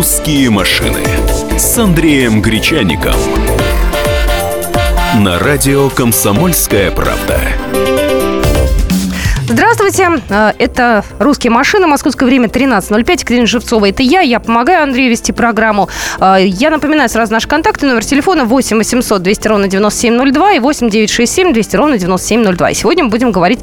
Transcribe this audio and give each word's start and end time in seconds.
«Русские 0.00 0.48
машины» 0.48 1.04
с 1.58 1.76
Андреем 1.76 2.40
Гречаником. 2.40 3.12
На 5.18 5.38
радио 5.38 5.90
«Комсомольская 5.90 6.90
правда». 6.90 7.38
Здравствуйте, 9.46 10.08
э, 10.30 10.52
это 10.56 11.04
«Русские 11.18 11.50
машины», 11.50 11.86
московское 11.86 12.26
время 12.26 12.48
13.05, 12.48 13.12
Екатерина 13.12 13.46
Живцова, 13.46 13.90
это 13.90 14.02
я, 14.02 14.22
я 14.22 14.40
помогаю 14.40 14.84
Андрею 14.84 15.10
вести 15.10 15.32
программу. 15.32 15.90
Э, 16.18 16.36
я 16.46 16.70
напоминаю 16.70 17.10
сразу 17.10 17.34
наши 17.34 17.46
контакты, 17.46 17.86
номер 17.86 18.02
телефона 18.02 18.46
8 18.46 18.78
800 18.78 19.22
200 19.22 19.48
ровно 19.48 19.68
9702 19.68 20.52
и 20.52 20.58
8 20.60 20.88
967 20.88 21.52
200 21.52 21.76
ровно 21.76 21.98
9702. 21.98 22.70
И 22.70 22.74
сегодня 22.74 23.04
мы 23.04 23.10
будем 23.10 23.32
говорить 23.32 23.60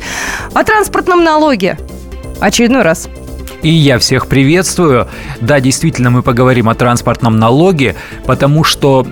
о 0.53 0.63
транспортном 0.63 1.23
налоге. 1.23 1.79
Очередной 2.39 2.83
раз. 2.83 3.09
И 3.63 3.69
я 3.69 3.97
всех 3.97 4.27
приветствую. 4.27 5.07
Да, 5.41 5.59
действительно, 5.59 6.09
мы 6.09 6.21
поговорим 6.21 6.69
о 6.69 6.75
транспортном 6.75 7.37
налоге, 7.37 7.95
потому 8.25 8.63
что 8.63 9.05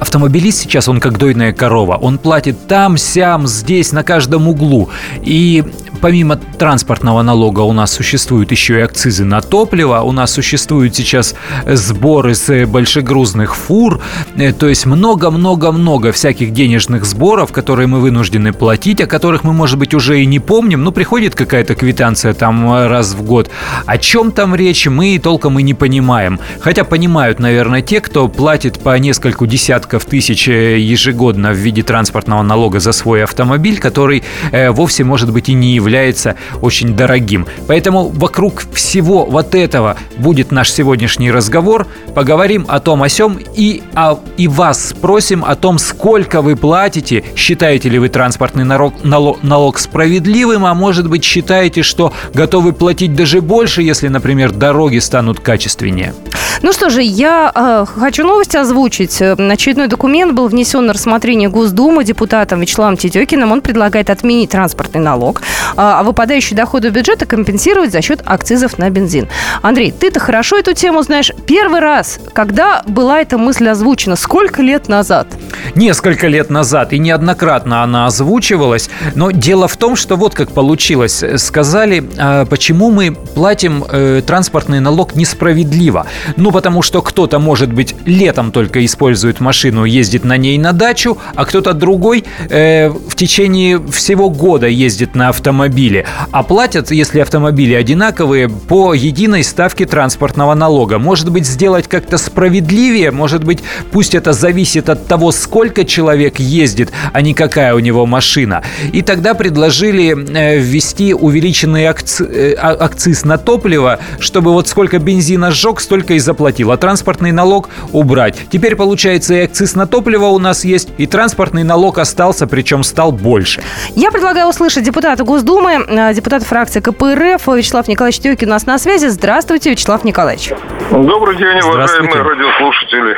автомобилист 0.00 0.62
сейчас, 0.62 0.88
он 0.88 1.00
как 1.00 1.18
дойная 1.18 1.52
корова. 1.52 1.96
Он 1.96 2.18
платит 2.18 2.66
там, 2.66 2.96
сям, 2.96 3.46
здесь, 3.46 3.92
на 3.92 4.02
каждом 4.02 4.48
углу. 4.48 4.90
И 5.22 5.64
помимо 6.02 6.36
транспортного 6.36 7.22
налога 7.22 7.60
у 7.60 7.72
нас 7.72 7.92
существуют 7.92 8.50
еще 8.50 8.78
и 8.78 8.82
акцизы 8.82 9.24
на 9.24 9.40
топливо, 9.40 10.00
у 10.00 10.10
нас 10.10 10.32
существуют 10.32 10.96
сейчас 10.96 11.34
сборы 11.64 12.34
с 12.34 12.66
большегрузных 12.66 13.54
фур, 13.54 14.00
э, 14.36 14.52
то 14.52 14.68
есть 14.68 14.84
много-много-много 14.84 16.10
всяких 16.10 16.52
денежных 16.52 17.04
сборов, 17.04 17.52
которые 17.52 17.86
мы 17.86 18.00
вынуждены 18.00 18.52
платить, 18.52 19.00
о 19.00 19.06
которых 19.06 19.44
мы, 19.44 19.52
может 19.52 19.78
быть, 19.78 19.94
уже 19.94 20.20
и 20.20 20.26
не 20.26 20.40
помним, 20.40 20.82
ну, 20.82 20.90
приходит 20.90 21.36
какая-то 21.36 21.76
квитанция 21.76 22.34
там 22.34 22.88
раз 22.88 23.14
в 23.14 23.22
год. 23.22 23.48
О 23.86 23.96
чем 23.96 24.32
там 24.32 24.56
речь, 24.56 24.88
мы 24.88 25.20
толком 25.22 25.60
и 25.60 25.62
не 25.62 25.74
понимаем. 25.74 26.40
Хотя 26.60 26.82
понимают, 26.82 27.38
наверное, 27.38 27.80
те, 27.80 28.00
кто 28.00 28.26
платит 28.26 28.80
по 28.80 28.98
нескольку 28.98 29.46
десятков 29.46 30.04
тысяч 30.04 30.48
э, 30.48 30.80
ежегодно 30.80 31.52
в 31.52 31.56
виде 31.56 31.84
транспортного 31.84 32.42
налога 32.42 32.80
за 32.80 32.90
свой 32.90 33.22
автомобиль, 33.22 33.78
который 33.78 34.24
э, 34.50 34.70
вовсе, 34.70 35.04
может 35.04 35.32
быть, 35.32 35.48
и 35.48 35.54
не 35.54 35.74
является 35.74 35.91
является 35.92 36.36
очень 36.62 36.96
дорогим. 36.96 37.46
Поэтому 37.68 38.08
вокруг 38.08 38.62
всего 38.72 39.26
вот 39.26 39.54
этого 39.54 39.96
будет 40.16 40.50
наш 40.50 40.70
сегодняшний 40.72 41.30
разговор. 41.30 41.86
Поговорим 42.14 42.64
о 42.68 42.80
том, 42.80 43.02
о 43.02 43.08
сем 43.10 43.38
и, 43.56 43.82
о, 43.94 44.16
и 44.38 44.48
вас 44.48 44.88
спросим 44.88 45.44
о 45.44 45.54
том, 45.54 45.78
сколько 45.78 46.40
вы 46.40 46.56
платите, 46.56 47.24
считаете 47.36 47.90
ли 47.90 47.98
вы 47.98 48.08
транспортный 48.08 48.64
налог, 48.64 49.04
налог, 49.04 49.42
налог 49.42 49.78
справедливым, 49.78 50.64
а 50.64 50.72
может 50.74 51.08
быть 51.08 51.24
считаете, 51.24 51.82
что 51.82 52.12
готовы 52.32 52.72
платить 52.72 53.14
даже 53.14 53.42
больше, 53.42 53.82
если, 53.82 54.08
например, 54.08 54.50
дороги 54.52 54.98
станут 54.98 55.40
качественнее. 55.40 56.14
Ну 56.62 56.72
что 56.72 56.90
же, 56.90 57.02
я 57.02 57.50
э, 57.54 57.86
хочу 58.00 58.24
новость 58.24 58.54
озвучить. 58.54 59.20
Очередной 59.20 59.88
документ 59.88 60.32
был 60.32 60.48
внесен 60.48 60.86
на 60.86 60.92
рассмотрение 60.92 61.48
Госдумы 61.48 62.04
депутатом 62.04 62.60
Вячеславом 62.60 62.96
Тетекиным. 62.96 63.52
Он 63.52 63.60
предлагает 63.60 64.10
отменить 64.10 64.50
транспортный 64.50 65.00
налог. 65.00 65.42
А, 65.84 65.98
а 65.98 66.02
выпадающие 66.04 66.56
доходы 66.56 66.90
бюджета 66.90 67.26
компенсировать 67.26 67.90
за 67.90 68.02
счет 68.02 68.22
акцизов 68.24 68.78
на 68.78 68.88
бензин. 68.88 69.28
Андрей, 69.62 69.90
ты-то 69.90 70.20
хорошо 70.20 70.56
эту 70.56 70.74
тему 70.74 71.02
знаешь. 71.02 71.32
Первый 71.44 71.80
раз, 71.80 72.20
когда 72.32 72.84
была 72.86 73.20
эта 73.20 73.36
мысль 73.36 73.68
озвучена, 73.68 74.14
сколько 74.14 74.62
лет 74.62 74.86
назад? 74.86 75.26
Несколько 75.74 76.28
лет 76.28 76.50
назад, 76.50 76.92
и 76.92 76.98
неоднократно 76.98 77.82
она 77.82 78.06
озвучивалась. 78.06 78.90
Но 79.14 79.30
дело 79.30 79.68
в 79.68 79.76
том, 79.76 79.96
что 79.96 80.16
вот 80.16 80.34
как 80.34 80.50
получилось. 80.52 81.24
Сказали, 81.36 82.04
а, 82.18 82.44
почему 82.46 82.90
мы 82.90 83.12
платим 83.12 83.84
э, 83.88 84.22
транспортный 84.26 84.80
налог 84.80 85.14
несправедливо. 85.14 86.06
Ну, 86.36 86.52
потому 86.52 86.82
что 86.82 87.02
кто-то, 87.02 87.38
может 87.38 87.72
быть, 87.72 87.94
летом 88.04 88.52
только 88.52 88.84
использует 88.84 89.40
машину, 89.40 89.84
ездит 89.84 90.24
на 90.24 90.36
ней 90.36 90.58
на 90.58 90.72
дачу, 90.72 91.18
а 91.34 91.44
кто-то 91.44 91.72
другой 91.72 92.24
э, 92.48 92.90
в 92.90 93.14
течение 93.14 93.80
всего 93.90 94.30
года 94.30 94.66
ездит 94.66 95.14
на 95.14 95.28
автомобиле. 95.28 96.06
А 96.30 96.42
платят, 96.42 96.90
если 96.90 97.20
автомобили 97.20 97.74
одинаковые, 97.74 98.48
по 98.48 98.94
единой 98.94 99.44
ставке 99.44 99.86
транспортного 99.86 100.54
налога. 100.54 100.98
Может 100.98 101.30
быть, 101.30 101.46
сделать 101.46 101.88
как-то 101.88 102.18
справедливее, 102.18 103.10
может 103.10 103.44
быть, 103.44 103.60
пусть 103.90 104.14
это 104.14 104.32
зависит 104.32 104.88
от 104.88 105.06
того, 105.06 105.32
сколько 105.52 105.84
человек 105.84 106.38
ездит, 106.38 106.92
а 107.12 107.20
не 107.20 107.34
какая 107.34 107.74
у 107.74 107.78
него 107.78 108.06
машина. 108.06 108.62
И 108.90 109.02
тогда 109.02 109.34
предложили 109.34 110.16
э, 110.16 110.58
ввести 110.58 111.12
увеличенный 111.12 111.84
акци... 111.84 112.24
Э, 112.24 112.54
а, 112.54 112.72
акциз 112.82 113.26
на 113.26 113.36
топливо, 113.36 113.98
чтобы 114.18 114.54
вот 114.54 114.66
сколько 114.68 114.98
бензина 114.98 115.50
сжег, 115.50 115.80
столько 115.80 116.14
и 116.14 116.18
заплатил. 116.20 116.72
А 116.72 116.78
транспортный 116.78 117.32
налог 117.32 117.68
убрать. 117.92 118.38
Теперь, 118.50 118.76
получается, 118.76 119.34
и 119.34 119.40
акциз 119.44 119.74
на 119.74 119.86
топливо 119.86 120.28
у 120.28 120.38
нас 120.38 120.64
есть, 120.64 120.88
и 120.96 121.06
транспортный 121.06 121.64
налог 121.64 121.98
остался, 121.98 122.46
причем 122.46 122.82
стал 122.82 123.12
больше. 123.12 123.62
Я 123.94 124.10
предлагаю 124.10 124.48
услышать 124.48 124.84
депутата 124.84 125.22
Госдумы 125.22 125.84
э, 125.86 126.14
депутат 126.14 126.44
фракции 126.44 126.80
КПРФ 126.80 127.46
Вячеслав 127.46 127.88
Николаевич 127.88 128.20
Тёкин 128.20 128.48
у 128.48 128.52
нас 128.52 128.64
на 128.64 128.78
связи. 128.78 129.08
Здравствуйте, 129.08 129.72
Вячеслав 129.72 130.02
Николаевич. 130.02 130.52
Добрый 130.90 131.36
день, 131.36 131.60
уважаемые 131.60 132.22
радиослушатели. 132.22 133.16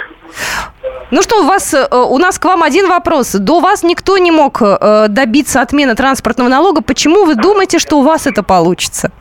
Ну 1.14 1.22
что, 1.22 1.42
у 1.42 1.46
вас, 1.46 1.72
э, 1.72 1.86
у 1.92 2.18
нас 2.18 2.40
к 2.40 2.44
вам 2.44 2.64
один 2.64 2.88
вопрос. 2.88 3.34
До 3.34 3.60
вас 3.60 3.84
никто 3.84 4.18
не 4.18 4.32
мог 4.32 4.60
э, 4.60 5.06
добиться 5.08 5.60
отмены 5.60 5.94
транспортного 5.94 6.48
налога. 6.48 6.82
Почему 6.82 7.24
вы 7.24 7.36
думаете, 7.36 7.78
что 7.78 7.98
у 7.98 8.02
вас 8.02 8.26
это 8.26 8.42
получится? 8.42 9.12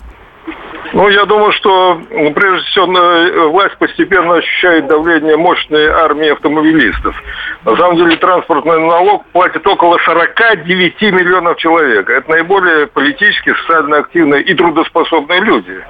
Ну, 0.93 1.07
я 1.09 1.25
думаю, 1.25 1.51
что 1.51 2.01
ну, 2.09 2.33
прежде 2.33 2.65
всего 2.69 2.97
э, 2.97 3.47
власть 3.47 3.77
постепенно 3.77 4.33
ощущает 4.33 4.87
давление 4.87 5.37
мощной 5.37 5.85
армии 5.85 6.29
автомобилистов. 6.29 7.15
На 7.63 7.77
самом 7.77 7.97
деле 7.97 8.15
транспортный 8.15 8.79
налог 8.79 9.23
платит 9.27 9.67
около 9.67 9.99
49 9.99 10.99
миллионов 11.01 11.57
человек. 11.57 12.09
Это 12.09 12.27
наиболее 12.27 12.87
политически, 12.87 13.53
социально 13.61 13.97
активные 13.97 14.41
и 14.41 14.55
трудоспособные 14.55 15.41
люди. 15.41 15.83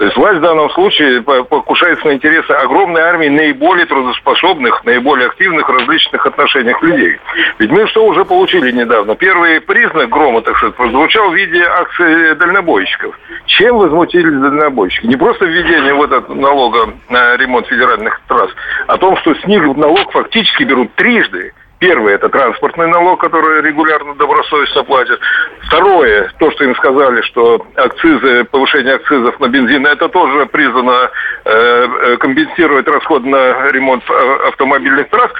То 0.00 0.06
есть 0.06 0.16
власть 0.16 0.38
в 0.38 0.40
данном 0.40 0.70
случае 0.70 1.20
покушается 1.20 2.06
на 2.06 2.14
интересы 2.14 2.52
огромной 2.52 3.02
армии 3.02 3.28
наиболее 3.28 3.84
трудоспособных, 3.84 4.82
наиболее 4.86 5.26
активных 5.26 5.68
в 5.68 5.72
различных 5.72 6.24
отношениях 6.24 6.82
людей. 6.82 7.18
Ведь 7.58 7.70
мы 7.70 7.86
что 7.86 8.06
уже 8.06 8.24
получили 8.24 8.72
недавно? 8.72 9.14
Первый 9.14 9.60
признак 9.60 10.08
грома, 10.08 10.40
так 10.40 10.56
сказать, 10.56 10.74
прозвучал 10.74 11.28
в 11.28 11.34
виде 11.34 11.62
акции 11.62 12.32
дальнобойщиков. 12.32 13.14
Чем 13.44 13.76
возмутились 13.76 14.40
дальнобойщики? 14.40 15.06
Не 15.06 15.16
просто 15.16 15.44
введение 15.44 15.92
вот 15.92 16.10
этого 16.10 16.34
налога 16.34 16.94
на 17.10 17.36
ремонт 17.36 17.66
федеральных 17.66 18.22
трасс, 18.26 18.50
а 18.86 18.94
о 18.94 18.96
том, 18.96 19.18
что 19.18 19.34
с 19.34 19.44
них 19.44 19.62
налог 19.76 20.12
фактически 20.12 20.62
берут 20.62 20.94
трижды. 20.94 21.52
Первое– 21.80 22.14
это 22.16 22.28
транспортный 22.28 22.88
налог, 22.88 23.22
который 23.22 23.62
регулярно 23.62 24.14
добросовестно 24.14 24.84
платят. 24.84 25.18
Второе– 25.62 26.30
то, 26.38 26.50
что 26.50 26.64
им 26.64 26.76
сказали, 26.76 27.22
что 27.22 27.66
акцизы, 27.74 28.44
повышение 28.44 28.96
акцизов 28.96 29.40
на 29.40 29.48
бензин, 29.48 29.86
это 29.86 30.10
тоже 30.10 30.44
призвано 30.44 31.10
э, 31.46 31.50
э 31.52 32.16
компенсировать 32.18 32.86
расход 32.86 33.24
на 33.24 33.70
ремонт 33.70 34.04
автомобильных 34.48 35.08
трасс. 35.08 35.32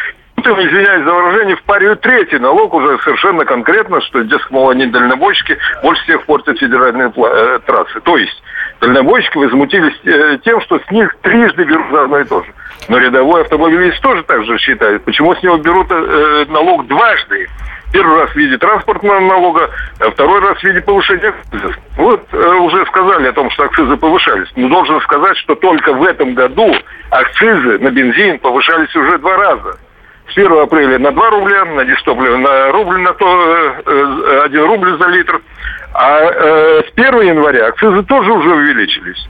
Им, 0.46 0.60
извиняюсь 0.60 1.04
за 1.04 1.12
выражение, 1.12 1.56
в 1.56 1.62
паре 1.64 1.94
третий 1.96 2.38
налог 2.38 2.72
уже 2.72 2.98
совершенно 3.00 3.44
конкретно, 3.44 4.00
что, 4.00 4.22
дескать, 4.22 4.50
мол, 4.50 4.70
они 4.70 4.86
дальнобойщики 4.86 5.58
больше 5.82 6.02
всех 6.04 6.24
портят 6.24 6.58
федеральные 6.58 7.12
э, 7.14 7.58
трассы. 7.66 8.00
То 8.00 8.16
есть 8.16 8.42
дальнобойщики 8.80 9.36
возмутились 9.36 9.94
э, 10.04 10.38
тем, 10.44 10.60
что 10.62 10.78
с 10.78 10.90
них 10.90 11.14
трижды 11.22 11.64
берут 11.64 11.90
за 11.90 12.02
одно 12.04 12.20
и 12.20 12.24
то 12.24 12.42
же. 12.42 12.52
Но 12.88 12.98
рядовой 12.98 13.42
автомобилист 13.42 14.00
тоже 14.00 14.22
так 14.22 14.44
же 14.44 14.58
считает. 14.58 15.04
Почему 15.04 15.34
с 15.34 15.42
него 15.42 15.56
берут 15.58 15.88
э, 15.90 16.46
налог 16.48 16.86
дважды? 16.86 17.46
Первый 17.92 18.20
раз 18.20 18.30
в 18.30 18.36
виде 18.36 18.56
транспортного 18.56 19.18
налога, 19.18 19.68
а 19.98 20.10
второй 20.10 20.40
раз 20.40 20.58
в 20.58 20.64
виде 20.64 20.80
повышения 20.80 21.28
акцизов. 21.28 21.76
Вот 21.96 22.24
э, 22.32 22.36
уже 22.36 22.86
сказали 22.86 23.28
о 23.28 23.32
том, 23.32 23.50
что 23.50 23.64
акцизы 23.64 23.96
повышались. 23.96 24.48
Но 24.54 24.68
должен 24.68 25.00
сказать, 25.02 25.36
что 25.38 25.54
только 25.56 25.92
в 25.92 26.04
этом 26.04 26.34
году 26.34 26.72
акцизы 27.10 27.78
на 27.80 27.90
бензин 27.90 28.38
повышались 28.38 28.94
уже 28.94 29.18
два 29.18 29.36
раза. 29.36 29.78
С 30.32 30.36
1 30.36 30.52
апреля 30.60 30.98
на 30.98 31.10
2 31.10 31.30
рубля, 31.30 31.64
на 31.64 31.84
дистопливо 31.84 32.36
на 32.36 32.72
рубль 32.72 33.00
на 33.00 33.12
то, 33.14 33.26
э, 33.84 34.42
1 34.44 34.64
рубль 34.64 34.96
за 34.98 35.08
литр. 35.08 35.40
А 35.92 36.20
э, 36.20 36.82
с 36.88 36.92
1 36.94 37.20
января 37.22 37.66
акцизы 37.66 38.02
тоже 38.04 38.32
уже 38.32 38.54
увеличились. 38.54 39.28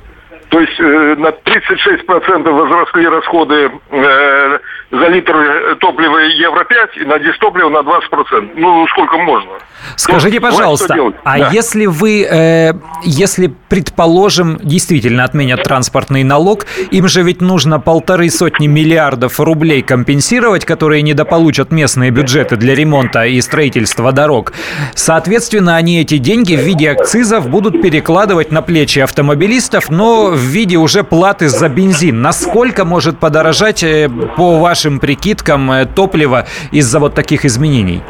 То 0.50 0.60
есть 0.60 0.80
э, 0.80 1.14
на 1.16 1.28
36% 1.28 2.50
возросли 2.50 3.06
расходы 3.06 3.70
э, 3.90 4.58
за 4.90 5.06
литр 5.06 5.36
э, 5.36 5.76
топлива 5.76 6.18
Евро-5 6.18 7.02
и 7.02 7.04
на 7.04 7.20
дистопливо 7.20 7.68
на 7.68 7.78
20%. 7.78 8.50
Ну, 8.56 8.86
сколько 8.88 9.16
можно? 9.18 9.52
Скажите, 9.94 10.40
ну, 10.40 10.50
пожалуйста, 10.50 10.96
а 11.22 11.38
да. 11.38 11.50
если 11.52 11.86
вы, 11.86 12.24
э, 12.24 12.72
если, 13.04 13.52
предположим, 13.68 14.58
действительно 14.60 15.22
отменят 15.22 15.62
транспортный 15.62 16.24
налог, 16.24 16.66
им 16.90 17.06
же 17.06 17.22
ведь 17.22 17.40
нужно 17.40 17.78
полторы 17.78 18.28
сотни 18.28 18.66
миллиардов 18.66 19.38
рублей 19.38 19.82
компенсировать, 19.82 20.64
которые 20.64 21.02
недополучат 21.02 21.70
местные 21.70 22.10
бюджеты 22.10 22.56
для 22.56 22.74
ремонта 22.74 23.24
и 23.24 23.40
строительства 23.40 24.10
дорог. 24.10 24.52
Соответственно, 24.94 25.76
они 25.76 26.00
эти 26.00 26.18
деньги 26.18 26.56
в 26.56 26.60
виде 26.60 26.90
акцизов 26.90 27.48
будут 27.48 27.80
перекладывать 27.80 28.50
на 28.50 28.62
плечи 28.62 28.98
автомобилистов, 28.98 29.90
но 29.90 30.30
в 30.40 30.44
виде 30.44 30.76
уже 30.76 31.04
платы 31.04 31.48
за 31.48 31.68
бензин. 31.68 32.22
Насколько 32.22 32.84
может 32.84 33.18
подорожать, 33.18 33.82
э, 33.82 34.08
по 34.36 34.58
вашим 34.58 34.98
прикидкам, 34.98 35.70
э, 35.70 35.86
топливо 35.86 36.46
из-за 36.72 36.98
вот 36.98 37.14
таких 37.14 37.44
изменений? 37.44 38.02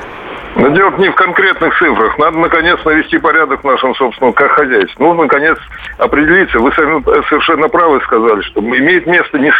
Но 0.56 0.68
дело 0.68 0.90
не 0.98 1.08
в 1.08 1.14
конкретных 1.14 1.76
цифрах. 1.78 2.18
Надо, 2.18 2.38
наконец, 2.38 2.78
навести 2.84 3.18
порядок 3.18 3.60
в 3.60 3.64
нашем 3.64 3.94
собственном 3.94 4.34
хозяйстве. 4.34 4.94
Нужно, 4.98 5.22
наконец, 5.22 5.58
определиться. 5.98 6.58
Вы 6.58 6.72
сами 6.72 7.02
совершенно 7.28 7.68
правы 7.68 8.00
сказали, 8.02 8.40
что 8.42 8.60
имеет 8.60 9.06
место 9.06 9.38
не, 9.38 9.52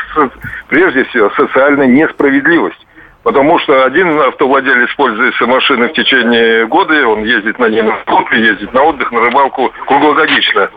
прежде 0.69 1.05
всего 1.05 1.31
социальная 1.31 1.87
несправедливость. 1.87 2.87
Потому 3.23 3.59
что 3.61 3.85
один 3.85 4.19
автовладелец 4.21 4.95
пользуется 4.97 5.47
машиной 5.47 5.89
в 5.89 5.93
течение 5.93 6.67
года, 6.67 7.07
он 7.07 7.23
ездит 7.23 7.59
на 7.59 7.69
ней 7.69 7.83
на 7.83 7.97
топе, 8.07 8.41
ездит 8.41 8.73
на 8.73 8.83
отдых, 8.83 9.13
на 9.13 9.21
рыбалку 9.21 9.71
круглогодично. 9.87 10.71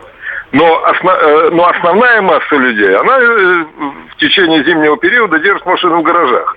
Но, 0.53 0.85
основ, 0.85 1.17
э, 1.19 1.49
но 1.51 1.67
основная 1.67 2.21
масса 2.21 2.55
людей, 2.55 2.95
она 2.95 3.17
э, 3.17 3.65
в 4.11 4.15
течение 4.17 4.63
зимнего 4.63 4.97
периода 4.97 5.39
держит 5.39 5.65
машину 5.65 5.99
в 5.99 6.03
гаражах. 6.03 6.55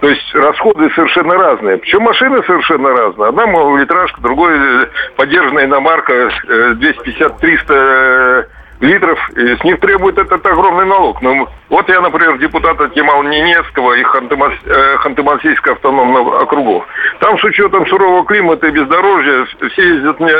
То 0.00 0.08
есть 0.08 0.34
расходы 0.34 0.90
совершенно 0.90 1.34
разные. 1.34 1.78
Причем 1.78 2.02
машины 2.02 2.42
совершенно 2.42 2.90
разные. 2.90 3.28
Одна 3.28 3.46
малолитражка, 3.46 4.20
другой 4.20 4.52
э, 4.52 4.86
поддержанная 5.14 5.66
иномарка 5.66 6.32
250-300 6.48 8.46
литров, 8.80 9.30
и 9.36 9.56
с 9.56 9.62
них 9.62 9.78
требует 9.78 10.18
этот 10.18 10.44
огромный 10.44 10.86
налог. 10.86 11.22
Ну, 11.22 11.48
вот 11.70 11.88
я, 11.88 12.00
например, 12.00 12.36
депутат 12.38 12.80
от 12.80 12.96
Ямал-Ненецкого 12.96 13.94
и 13.94 14.02
Ханты-Мансийского 14.02 15.72
автономного 15.72 16.42
округов. 16.42 16.84
Там 17.20 17.38
с 17.38 17.44
учетом 17.44 17.86
сурового 17.86 18.24
климата 18.26 18.66
и 18.66 18.70
бездорожья 18.72 19.46
все 19.72 19.82
ездят 19.82 20.18
на 20.18 20.30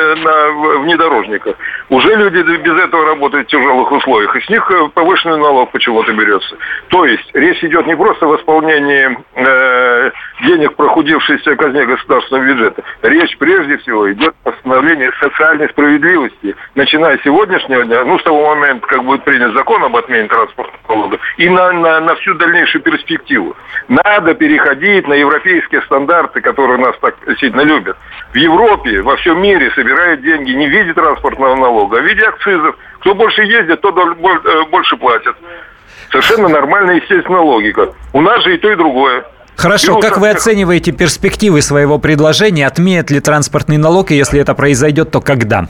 внедорожниках. 0.81 1.56
Уже 1.88 2.17
люди 2.17 2.43
без 2.59 2.75
этого 2.75 3.06
работают 3.06 3.47
в 3.47 3.50
тяжелых 3.50 3.91
условиях, 3.93 4.35
и 4.37 4.41
с 4.41 4.49
них 4.49 4.71
э, 4.71 4.88
повышенный 4.93 5.38
налог 5.38 5.71
почему-то 5.71 6.12
берется. 6.12 6.56
То 6.88 7.05
есть 7.05 7.31
речь 7.35 7.62
идет 7.62 7.87
не 7.87 7.97
просто 7.97 8.26
о 8.26 8.31
восполнении 8.31 9.17
э, 9.35 10.11
денег, 10.47 10.75
прохудившейся 10.75 11.55
казне 11.56 11.85
государственного 11.85 12.44
бюджета. 12.44 12.83
Речь 13.03 13.37
прежде 13.38 13.76
всего 13.79 14.12
идет 14.12 14.35
о 14.44 14.50
восстановлении 14.50 15.11
социальной 15.21 15.69
справедливости. 15.69 16.56
Начиная 16.75 17.19
с 17.19 17.23
сегодняшнего 17.23 17.85
дня, 17.85 18.05
ну, 18.05 18.19
с 18.19 18.23
того 18.25 18.55
момента, 18.55 18.87
как 18.87 19.05
будет 19.05 19.23
принят 19.25 19.55
закон 19.55 19.85
об 19.85 19.97
отмене 19.97 20.29
транспортного 20.29 20.81
налога, 21.11 21.20
и 21.37 21.49
на, 21.49 21.73
на, 21.73 22.01
на 22.01 22.15
всю 22.17 22.35
дальнейшую 22.35 22.83
перспективу. 22.83 23.57
Надо 23.89 24.35
переходить 24.35 25.07
на 25.09 25.15
европейские 25.15 25.83
стандарты, 25.83 26.41
которые 26.41 26.79
нас 26.79 26.97
так 27.01 27.17
сильно 27.39 27.63
любят. 27.63 27.97
В 28.33 28.37
Европе, 28.37 29.03
во 29.03 29.17
всем 29.17 29.43
мире 29.43 29.71
собирают 29.75 30.23
деньги 30.23 30.53
не 30.53 30.67
в 30.67 30.71
виде 30.71 30.95
транспортного 30.95 31.57
налога, 31.57 31.99
а 31.99 32.01
в 32.01 32.05
виде 32.05 32.25
акцизов. 32.25 32.77
Кто 33.01 33.15
больше 33.15 33.43
ездит, 33.43 33.81
тот 33.81 33.97
э, 33.97 34.63
больше 34.71 34.97
платит. 34.97 35.35
Совершенно 36.11 36.49
нормальная, 36.49 36.97
естественная 36.97 37.41
логика. 37.41 37.93
У 38.13 38.21
нас 38.21 38.43
же 38.45 38.55
и 38.55 38.59
то, 38.59 38.71
и 38.71 38.77
другое. 38.77 39.25
Хорошо, 39.57 39.99
как 39.99 40.19
вы 40.19 40.31
оцениваете 40.31 40.91
перспективы 40.93 41.61
своего 41.61 41.99
предложения? 41.99 42.67
Отменят 42.67 43.11
ли 43.11 43.21
транспортный 43.21 43.77
налог, 43.77 44.11
и 44.11 44.15
если 44.15 44.41
это 44.41 44.55
произойдет, 44.55 45.11
то 45.11 45.21
когда? 45.21 45.69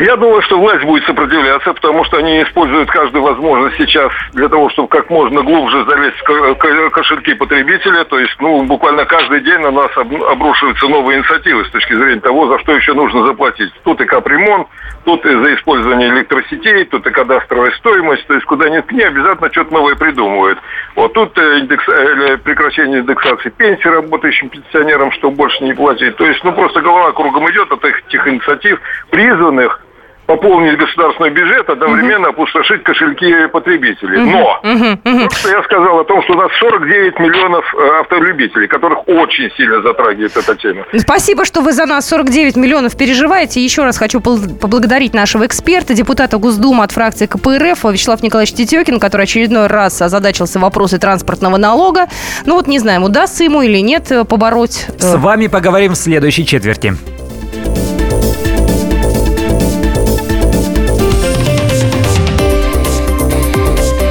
Я 0.00 0.16
думаю, 0.16 0.42
что 0.42 0.58
власть 0.58 0.84
будет 0.84 1.04
сопротивляться, 1.04 1.72
потому 1.72 2.04
что 2.04 2.16
они 2.16 2.42
используют 2.42 2.90
каждую 2.90 3.22
возможность 3.22 3.76
сейчас 3.76 4.10
для 4.32 4.48
того, 4.48 4.68
чтобы 4.70 4.88
как 4.88 5.08
можно 5.08 5.40
глубже 5.42 5.84
залезть 5.84 6.20
в 6.20 6.90
кошельки 6.90 7.34
потребителя. 7.34 8.02
То 8.04 8.18
есть, 8.18 8.34
ну, 8.40 8.64
буквально 8.64 9.04
каждый 9.04 9.40
день 9.42 9.58
на 9.58 9.70
нас 9.70 9.90
обрушиваются 9.96 10.88
новые 10.88 11.18
инициативы 11.18 11.64
с 11.64 11.70
точки 11.70 11.94
зрения 11.94 12.20
того, 12.20 12.48
за 12.48 12.58
что 12.58 12.72
еще 12.72 12.92
нужно 12.92 13.24
заплатить. 13.24 13.72
Тут 13.84 14.00
и 14.00 14.04
капремонт, 14.04 14.66
тут 15.04 15.24
и 15.26 15.30
за 15.32 15.54
использование 15.54 16.08
электросетей, 16.08 16.84
тут 16.86 17.06
и 17.06 17.10
кадастровая 17.10 17.70
стоимость. 17.78 18.26
То 18.26 18.34
есть, 18.34 18.46
куда 18.46 18.68
ни 18.68 18.80
ткни, 18.80 19.02
обязательно 19.02 19.52
что-то 19.52 19.74
новое 19.74 19.94
придумывают. 19.94 20.58
Вот 20.96 21.12
тут 21.12 21.38
э, 21.38 21.58
индекс... 21.60 21.88
Э, 21.88 22.36
прекращение 22.38 22.98
индексации 22.98 23.50
пенсии 23.50 23.86
работающим 23.86 24.48
пенсионерам, 24.48 25.12
чтобы 25.12 25.36
больше 25.36 25.62
не 25.62 25.72
платить. 25.72 26.16
То 26.16 26.26
есть, 26.26 26.42
ну, 26.42 26.52
просто 26.52 26.80
голова 26.80 27.12
кругом 27.12 27.48
идет 27.48 27.70
от 27.70 27.84
этих 27.84 28.26
инициатив, 28.26 28.80
призванных 29.10 29.84
пополнить 30.26 30.78
государственный 30.78 31.30
бюджет, 31.30 31.68
одновременно 31.68 32.28
угу. 32.28 32.42
опустошить 32.42 32.82
кошельки 32.82 33.46
потребителей. 33.52 34.22
Угу. 34.22 34.30
Но 34.30 34.60
угу. 34.62 35.16
Угу. 35.16 35.28
То, 35.28 35.36
что 35.36 35.48
я 35.50 35.62
сказал 35.64 36.00
о 36.00 36.04
том, 36.04 36.22
что 36.22 36.34
у 36.34 36.36
нас 36.36 36.50
49 36.58 37.18
миллионов 37.18 37.64
э, 37.74 38.00
автолюбителей, 38.00 38.68
которых 38.68 39.06
очень 39.06 39.50
сильно 39.56 39.82
затрагивает 39.82 40.36
эта 40.36 40.56
тема. 40.56 40.84
Спасибо, 40.96 41.44
что 41.44 41.60
вы 41.60 41.72
за 41.72 41.86
нас 41.86 42.08
49 42.08 42.56
миллионов 42.56 42.96
переживаете. 42.96 43.62
Еще 43.62 43.82
раз 43.82 43.98
хочу 43.98 44.20
поблагодарить 44.20 45.14
нашего 45.14 45.46
эксперта, 45.46 45.94
депутата 45.94 46.38
Госдумы 46.38 46.84
от 46.84 46.92
фракции 46.92 47.26
КПРФ 47.26 47.84
Вячеслав 47.84 48.22
Николаевич 48.22 48.54
Тетекин, 48.54 49.00
который 49.00 49.22
очередной 49.22 49.66
раз 49.66 50.00
озадачился 50.00 50.58
вопросы 50.58 50.98
транспортного 50.98 51.56
налога. 51.56 52.06
Ну 52.46 52.54
вот 52.54 52.66
не 52.66 52.78
знаем, 52.78 53.02
удастся 53.04 53.44
ему 53.44 53.62
или 53.62 53.78
нет 53.78 54.10
э, 54.10 54.24
побороть. 54.24 54.86
Э, 54.88 54.98
С 54.98 55.16
вами 55.16 55.48
поговорим 55.48 55.92
в 55.92 55.96
следующей 55.96 56.46
четверти. 56.46 56.94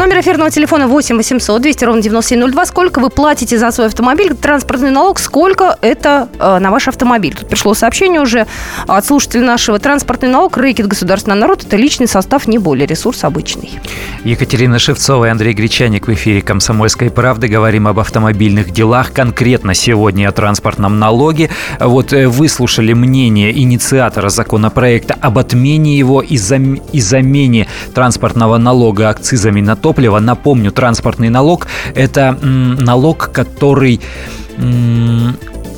Номер 0.00 0.20
эфирного 0.20 0.50
телефона 0.50 0.88
8 0.88 1.14
800 1.14 1.60
200 1.60 1.84
ровно 1.84 2.00
9702. 2.00 2.64
Сколько 2.64 3.00
вы 3.00 3.10
платите 3.10 3.58
за 3.58 3.70
свой 3.70 3.88
автомобиль? 3.88 4.34
Транспортный 4.34 4.90
налог, 4.90 5.18
сколько 5.18 5.76
это 5.82 6.26
э, 6.38 6.58
на 6.58 6.70
ваш 6.70 6.88
автомобиль? 6.88 7.34
Тут 7.34 7.50
пришло 7.50 7.74
сообщение 7.74 8.18
уже 8.18 8.46
от 8.86 9.04
слушателя 9.04 9.42
нашего. 9.42 9.78
Транспортный 9.78 10.30
налог, 10.30 10.56
рэкет 10.56 10.86
государственный 10.86 11.36
народ, 11.36 11.64
это 11.64 11.76
личный 11.76 12.08
состав, 12.08 12.48
не 12.48 12.56
более, 12.56 12.86
ресурс 12.86 13.24
обычный. 13.24 13.78
Екатерина 14.24 14.78
Шевцова 14.78 15.26
и 15.26 15.28
Андрей 15.28 15.52
Гречаник 15.52 16.06
в 16.08 16.12
эфире 16.14 16.40
«Комсомольской 16.40 17.10
правды». 17.10 17.48
Говорим 17.48 17.86
об 17.86 17.98
автомобильных 17.98 18.70
делах, 18.70 19.12
конкретно 19.12 19.74
сегодня 19.74 20.30
о 20.30 20.32
транспортном 20.32 20.98
налоге. 20.98 21.50
Вот 21.78 22.14
э, 22.14 22.26
выслушали 22.26 22.94
мнение 22.94 23.52
инициатора 23.52 24.30
законопроекта 24.30 25.12
об 25.20 25.36
отмене 25.36 25.98
его 25.98 26.22
и, 26.22 26.38
зам... 26.38 26.76
и 26.90 27.02
замене 27.02 27.68
транспортного 27.92 28.56
налога 28.56 29.10
акцизами 29.10 29.60
на 29.60 29.76
топливо. 29.90 30.20
Напомню, 30.20 30.70
транспортный 30.70 31.30
налог– 31.30 31.66
это 31.94 32.38
налог, 32.78 33.32
который 33.32 34.00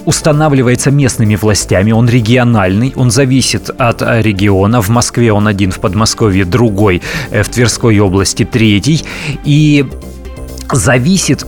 устанавливается 0.05 0.91
местными 0.91 1.37
властями, 1.37 1.93
он 1.93 2.09
региональный, 2.09 2.93
он 2.97 3.11
зависит 3.11 3.71
от 3.71 4.03
э, 4.03 4.23
региона. 4.23 4.83
В 4.83 4.89
Москве 4.91 5.33
он 5.33 5.47
один, 5.47 5.71
в 5.71 5.79
Подмосковье 5.79 6.45
другой, 6.45 7.01
э, 7.31 7.43
в 7.43 7.49
Тверской 7.49 8.01
области 8.01 8.45
третий. 8.45 9.05
И 9.45 9.87
зависит 10.73 11.47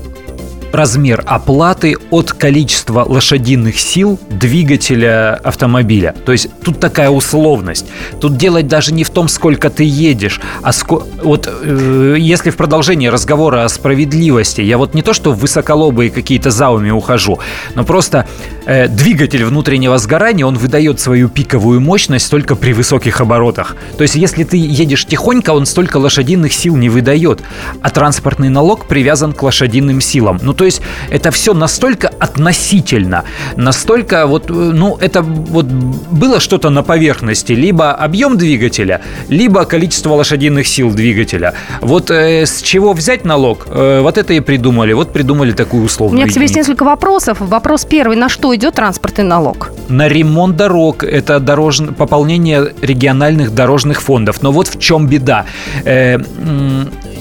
размер 0.74 1.22
оплаты 1.26 1.96
от 2.10 2.32
количества 2.32 3.04
лошадиных 3.06 3.78
сил 3.78 4.18
двигателя 4.28 5.34
автомобиля. 5.36 6.14
То 6.24 6.32
есть 6.32 6.48
тут 6.62 6.80
такая 6.80 7.10
условность. 7.10 7.86
Тут 8.20 8.36
делать 8.36 8.66
даже 8.66 8.92
не 8.92 9.04
в 9.04 9.10
том, 9.10 9.28
сколько 9.28 9.70
ты 9.70 9.84
едешь, 9.84 10.40
а 10.62 10.72
ско... 10.72 11.02
вот 11.22 11.48
э, 11.48 12.16
если 12.18 12.50
в 12.50 12.56
продолжении 12.56 13.06
разговора 13.06 13.64
о 13.64 13.68
справедливости, 13.68 14.60
я 14.60 14.78
вот 14.78 14.94
не 14.94 15.02
то, 15.02 15.12
что 15.12 15.32
в 15.32 15.38
высоколобые 15.38 16.10
какие-то 16.10 16.50
зауми 16.50 16.90
ухожу, 16.90 17.38
но 17.74 17.84
просто 17.84 18.26
э, 18.66 18.88
двигатель 18.88 19.44
внутреннего 19.44 19.98
сгорания, 19.98 20.44
он 20.44 20.56
выдает 20.56 21.00
свою 21.00 21.28
пиковую 21.28 21.80
мощность 21.80 22.30
только 22.30 22.56
при 22.56 22.72
высоких 22.72 23.20
оборотах. 23.20 23.76
То 23.96 24.02
есть 24.02 24.16
если 24.16 24.44
ты 24.44 24.56
едешь 24.56 25.06
тихонько, 25.06 25.50
он 25.50 25.66
столько 25.66 25.98
лошадиных 25.98 26.52
сил 26.52 26.76
не 26.76 26.88
выдает, 26.88 27.42
а 27.80 27.90
транспортный 27.90 28.48
налог 28.48 28.86
привязан 28.86 29.32
к 29.32 29.42
лошадиным 29.42 30.00
силам. 30.00 30.40
Ну, 30.42 30.52
то 30.52 30.63
то 30.64 30.66
есть 30.66 30.80
это 31.10 31.30
все 31.30 31.52
настолько 31.52 32.08
относительно, 32.08 33.24
настолько 33.56 34.26
вот, 34.26 34.48
э, 34.48 34.52
ну, 34.54 34.96
это 34.98 35.20
вот 35.20 35.66
было 35.66 36.40
что-то 36.40 36.70
на 36.70 36.82
поверхности, 36.82 37.52
либо 37.52 37.92
объем 37.92 38.38
двигателя, 38.38 39.02
либо 39.28 39.66
количество 39.66 40.14
лошадиных 40.14 40.66
сил 40.66 40.90
двигателя. 40.90 41.52
Вот 41.82 42.10
э, 42.10 42.46
с 42.46 42.62
чего 42.62 42.94
взять 42.94 43.26
налог, 43.26 43.66
э, 43.66 44.00
вот 44.00 44.16
это 44.16 44.32
и 44.32 44.40
придумали. 44.40 44.94
Вот 44.94 45.12
придумали 45.12 45.52
такую 45.52 45.84
условную 45.84 46.14
У 46.14 46.22
меня 46.22 46.30
к 46.30 46.34
тебе 46.34 46.44
есть 46.44 46.56
несколько 46.56 46.84
вопросов. 46.84 47.36
Вопрос 47.40 47.84
первый. 47.84 48.16
На 48.16 48.30
что 48.30 48.56
идет 48.56 48.76
транспортный 48.76 49.24
налог? 49.24 49.70
На 49.90 50.08
ремонт 50.08 50.56
дорог. 50.56 51.04
Это 51.04 51.40
дорож... 51.40 51.82
пополнение 51.98 52.72
региональных 52.80 53.54
дорожных 53.54 54.00
фондов. 54.00 54.42
Но 54.42 54.50
вот 54.50 54.68
в 54.68 54.80
чем 54.80 55.08
беда. 55.08 55.44
Э, 55.84 56.18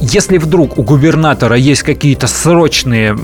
если 0.04 0.38
вдруг 0.38 0.78
у 0.78 0.84
губернатора 0.84 1.56
есть 1.56 1.84
какие-то 1.84 2.28
срочные 2.28 3.16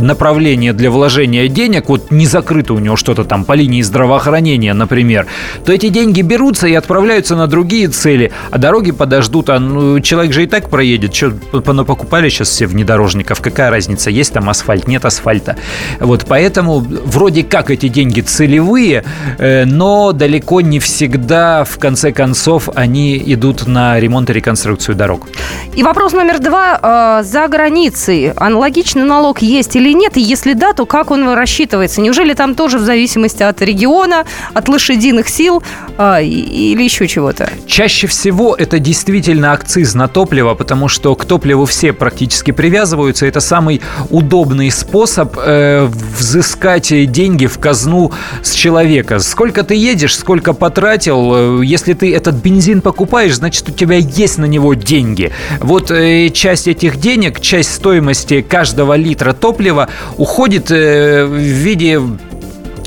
направления 0.00 0.72
для 0.72 0.90
вложения 0.90 1.48
денег, 1.48 1.88
вот 1.88 2.10
не 2.10 2.26
закрыто 2.26 2.74
у 2.74 2.78
него 2.78 2.96
что-то 2.96 3.24
там 3.24 3.44
по 3.44 3.54
линии 3.54 3.82
здравоохранения, 3.82 4.72
например, 4.72 5.26
то 5.64 5.72
эти 5.72 5.88
деньги 5.88 6.22
берутся 6.22 6.68
и 6.68 6.74
отправляются 6.74 7.34
на 7.36 7.46
другие 7.46 7.88
цели, 7.88 8.30
а 8.50 8.58
дороги 8.58 8.92
подождут, 8.92 9.50
а 9.50 9.58
ну, 9.58 10.00
человек 10.00 10.32
же 10.32 10.44
и 10.44 10.46
так 10.46 10.68
проедет, 10.68 11.14
что 11.14 11.32
покупали 11.60 12.28
сейчас 12.28 12.48
все 12.48 12.66
внедорожников, 12.66 13.40
какая 13.40 13.70
разница, 13.70 14.10
есть 14.10 14.32
там 14.32 14.48
асфальт, 14.48 14.86
нет 14.86 15.04
асфальта. 15.04 15.56
Вот 15.98 16.26
поэтому 16.28 16.78
вроде 16.78 17.42
как 17.42 17.70
эти 17.70 17.88
деньги 17.88 18.20
целевые, 18.20 19.04
э, 19.38 19.64
но 19.64 20.12
далеко 20.12 20.60
не 20.60 20.78
всегда, 20.78 21.64
в 21.64 21.78
конце 21.78 22.12
концов, 22.12 22.68
они 22.74 23.16
идут 23.26 23.66
на 23.66 23.98
ремонт 23.98 24.30
и 24.30 24.32
реконструкцию 24.32 24.94
дорог. 24.94 25.26
И 25.74 25.82
вопрос 25.82 26.12
номер 26.12 26.38
два. 26.40 27.20
Э, 27.20 27.22
за 27.22 27.46
границей 27.48 28.32
аналогичный 28.32 29.04
налог 29.04 29.42
есть 29.42 29.76
или 29.76 29.92
нет? 29.92 30.16
И 30.16 30.20
если 30.20 30.54
да, 30.54 30.72
то 30.72 30.86
как 30.86 31.10
он 31.10 31.28
рассчитывается? 31.34 32.00
Неужели 32.00 32.34
там 32.34 32.54
тоже 32.54 32.78
в 32.78 32.82
зависимости 32.82 33.42
от 33.42 33.62
региона, 33.62 34.24
от 34.54 34.68
лошадиных 34.68 35.28
сил 35.28 35.62
э, 35.98 36.24
или 36.24 36.82
еще 36.82 37.06
чего-то? 37.06 37.50
Чаще 37.66 38.06
всего 38.06 38.54
это 38.54 38.78
действительно 38.78 39.52
акциз 39.52 39.94
на 39.94 40.08
топливо, 40.08 40.54
потому 40.54 40.88
что 40.88 41.14
к 41.14 41.24
топливу 41.24 41.64
все 41.64 41.92
практически 41.92 42.50
привязываются. 42.50 43.26
Это 43.26 43.40
самый 43.40 43.80
удобный 44.10 44.70
способ 44.70 45.36
э, 45.38 45.88
взыскать 46.18 46.92
деньги 47.12 47.46
в 47.46 47.58
казну 47.58 48.12
с 48.42 48.52
человека. 48.52 49.18
Сколько 49.20 49.62
ты 49.62 49.74
едешь, 49.74 50.16
сколько 50.16 50.52
потратил, 50.52 51.62
если 51.62 51.92
ты 51.92 52.14
этот 52.14 52.34
бензин 52.36 52.80
покупаешь, 52.80 53.36
значит 53.36 53.68
у 53.68 53.72
тебя 53.72 53.96
есть 53.96 54.38
на 54.38 54.46
него 54.46 54.74
деньги. 54.74 55.32
Вот 55.60 55.90
э, 55.90 56.30
часть 56.30 56.68
этих 56.68 56.98
денег, 56.98 57.40
часть 57.40 57.74
стоимости 57.74 58.42
каждого 58.42 58.94
литра 58.94 59.32
топлива 59.32 59.88
уходит 60.16 60.70
э, 60.70 61.24
в 61.24 61.34
виде 61.34 62.00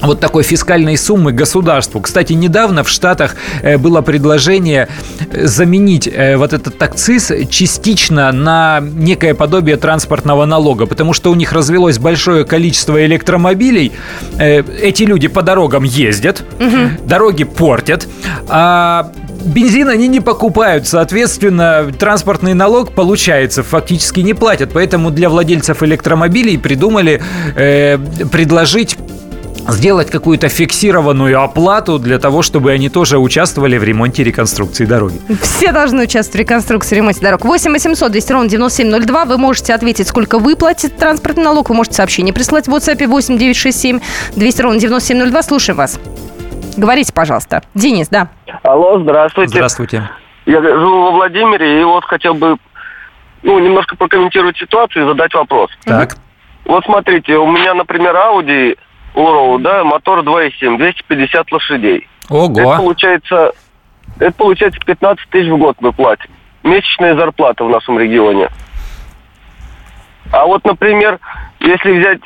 вот 0.01 0.19
такой 0.19 0.41
фискальной 0.41 0.97
суммы 0.97 1.31
государству. 1.31 2.01
Кстати, 2.01 2.33
недавно 2.33 2.83
в 2.83 2.89
Штатах 2.89 3.35
э, 3.61 3.77
было 3.77 4.01
предложение 4.01 4.87
заменить 5.31 6.09
вот 6.35 6.53
этот 6.53 6.81
акциз 6.81 7.31
частично 7.49 8.31
на 8.31 8.81
некое 8.81 9.33
подобие 9.33 9.77
транспортного 9.77 10.45
налога, 10.45 10.87
потому 10.87 11.13
что 11.13 11.31
у 11.31 11.35
них 11.35 11.53
развелось 11.53 11.99
большое 11.99 12.45
количество 12.45 13.05
электромобилей. 13.05 13.91
Эти 14.37 15.03
люди 15.03 15.27
по 15.27 15.41
дорогам 15.41 15.83
ездят, 15.83 16.43
угу. 16.59 17.07
дороги 17.07 17.43
портят, 17.43 18.07
а 18.49 19.11
бензин 19.45 19.89
они 19.89 20.07
не 20.07 20.19
покупают, 20.19 20.87
соответственно, 20.87 21.91
транспортный 21.97 22.53
налог, 22.53 22.93
получается, 22.93 23.63
фактически 23.63 24.21
не 24.21 24.33
платят. 24.33 24.71
Поэтому 24.73 25.11
для 25.11 25.29
владельцев 25.29 25.83
электромобилей 25.83 26.57
придумали 26.57 27.21
э, 27.55 27.97
предложить 28.31 28.97
сделать 29.67 30.09
какую-то 30.09 30.49
фиксированную 30.49 31.41
оплату 31.41 31.99
для 31.99 32.19
того, 32.19 32.41
чтобы 32.41 32.71
они 32.71 32.89
тоже 32.89 33.17
участвовали 33.19 33.77
в 33.77 33.83
ремонте 33.83 34.23
реконструкции 34.23 34.85
дороги. 34.85 35.19
Все 35.41 35.71
должны 35.71 36.03
участвовать 36.03 36.35
в 36.35 36.39
реконструкции 36.39 36.95
ремонте 36.95 37.21
дорог. 37.21 37.45
8 37.45 37.71
800 37.71 38.11
200 38.11 38.31
ровно 38.31 38.49
9702. 38.49 39.25
Вы 39.25 39.37
можете 39.37 39.73
ответить, 39.73 40.07
сколько 40.07 40.39
вы 40.39 40.55
платите 40.55 40.89
транспортный 40.89 41.43
налог. 41.43 41.69
Вы 41.69 41.75
можете 41.75 41.97
сообщение 41.97 42.33
прислать 42.33 42.67
в 42.67 42.73
WhatsApp 42.73 43.05
8 43.05 43.37
967 43.37 43.99
200 44.35 44.61
ровно 44.61 44.79
9702. 44.79 45.43
Слушаем 45.43 45.77
вас. 45.77 45.99
Говорите, 46.77 47.13
пожалуйста. 47.13 47.61
Денис, 47.73 48.07
да. 48.09 48.29
Алло, 48.63 48.99
здравствуйте. 48.99 49.51
Здравствуйте. 49.51 50.09
Я 50.45 50.61
живу 50.61 51.03
во 51.03 51.11
Владимире 51.11 51.81
и 51.81 51.83
вот 51.83 52.03
хотел 52.05 52.33
бы 52.33 52.57
ну, 53.43 53.59
немножко 53.59 53.95
прокомментировать 53.95 54.57
ситуацию 54.57 55.03
и 55.03 55.07
задать 55.07 55.33
вопрос. 55.33 55.69
Так. 55.85 56.15
Вот 56.65 56.83
смотрите, 56.85 57.37
у 57.37 57.51
меня, 57.51 57.73
например, 57.73 58.15
Audi 58.15 58.77
Allroad, 59.15 59.61
да, 59.61 59.83
мотор 59.83 60.19
2.7, 60.19 60.77
250 60.77 61.51
лошадей. 61.51 62.07
Ого. 62.29 62.59
Это 62.59 62.77
получается, 62.77 63.51
это 64.19 64.33
получается 64.33 64.79
15 64.85 65.29
тысяч 65.29 65.49
в 65.49 65.57
год 65.57 65.77
мы 65.79 65.91
платим. 65.91 66.29
Месячная 66.63 67.15
зарплата 67.15 67.63
в 67.63 67.69
нашем 67.69 67.99
регионе. 67.99 68.49
А 70.31 70.45
вот, 70.45 70.63
например, 70.63 71.19
если 71.59 71.99
взять, 71.99 72.21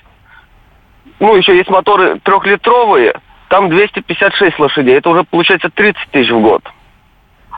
ну, 1.20 1.36
еще 1.36 1.56
есть 1.58 1.70
моторы 1.70 2.20
трехлитровые, 2.20 3.16
там 3.50 3.70
256 3.70 4.60
лошадей. 4.60 4.98
Это 4.98 5.10
уже 5.10 5.24
получается 5.24 5.70
30 5.70 6.10
тысяч 6.12 6.32
в 6.32 6.40
год. 6.42 6.64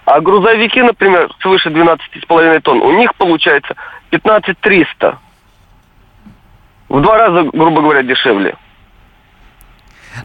А 0.05 0.21
грузовики, 0.21 0.81
например, 0.81 1.29
свыше 1.41 1.69
12,5 1.69 2.61
тонн, 2.61 2.81
у 2.81 2.91
них 2.97 3.13
получается 3.15 3.75
15 4.09 4.57
300. 4.59 5.17
В 6.89 7.01
два 7.01 7.17
раза, 7.17 7.49
грубо 7.51 7.81
говоря, 7.81 8.03
дешевле. 8.03 8.55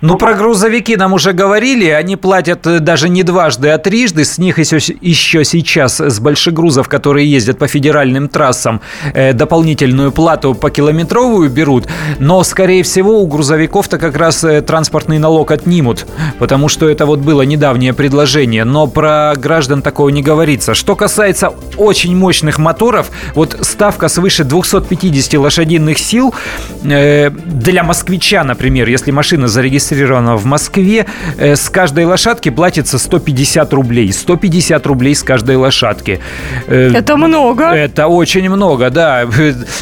Ну, 0.00 0.16
про 0.16 0.34
грузовики 0.34 0.96
нам 0.96 1.12
уже 1.12 1.32
говорили. 1.32 1.88
Они 1.90 2.16
платят 2.16 2.66
э, 2.66 2.80
даже 2.80 3.08
не 3.08 3.22
дважды, 3.22 3.68
а 3.68 3.78
трижды. 3.78 4.24
С 4.24 4.38
них 4.38 4.58
еще, 4.58 4.78
еще 5.00 5.44
сейчас, 5.44 6.00
с 6.00 6.20
большегрузов, 6.20 6.88
которые 6.88 7.30
ездят 7.30 7.58
по 7.58 7.68
федеральным 7.68 8.28
трассам, 8.28 8.80
э, 9.14 9.32
дополнительную 9.32 10.12
плату 10.12 10.54
по 10.54 10.70
километровую 10.70 11.50
берут. 11.50 11.86
Но, 12.18 12.42
скорее 12.42 12.82
всего, 12.82 13.20
у 13.20 13.26
грузовиков-то 13.26 13.98
как 13.98 14.16
раз 14.16 14.44
э, 14.44 14.62
транспортный 14.62 15.18
налог 15.18 15.50
отнимут. 15.50 16.06
Потому 16.38 16.68
что 16.68 16.88
это 16.88 17.06
вот 17.06 17.20
было 17.20 17.42
недавнее 17.42 17.92
предложение. 17.92 18.64
Но 18.64 18.86
про 18.86 19.34
граждан 19.36 19.82
такого 19.82 20.08
не 20.08 20.22
говорится. 20.22 20.74
Что 20.74 20.96
касается 20.96 21.52
очень 21.76 22.16
мощных 22.16 22.58
моторов, 22.58 23.10
вот 23.34 23.58
ставка 23.62 24.08
свыше 24.08 24.44
250 24.44 25.34
лошадиных 25.34 25.98
сил 25.98 26.34
для 26.82 27.84
москвича, 27.84 28.44
например, 28.44 28.88
если 28.88 29.10
машина 29.10 29.48
зарегистрирована 29.48 29.81
зарегистрирована 29.82 30.36
в 30.36 30.44
Москве, 30.44 31.06
э, 31.38 31.56
с 31.56 31.68
каждой 31.68 32.04
лошадки 32.04 32.50
платится 32.50 32.98
150 32.98 33.72
рублей. 33.72 34.12
150 34.12 34.86
рублей 34.86 35.14
с 35.14 35.22
каждой 35.22 35.56
лошадки. 35.56 36.20
Э, 36.66 36.92
это 36.94 37.16
много. 37.16 37.64
Это 37.64 38.06
очень 38.06 38.48
много, 38.48 38.90
да. 38.90 39.24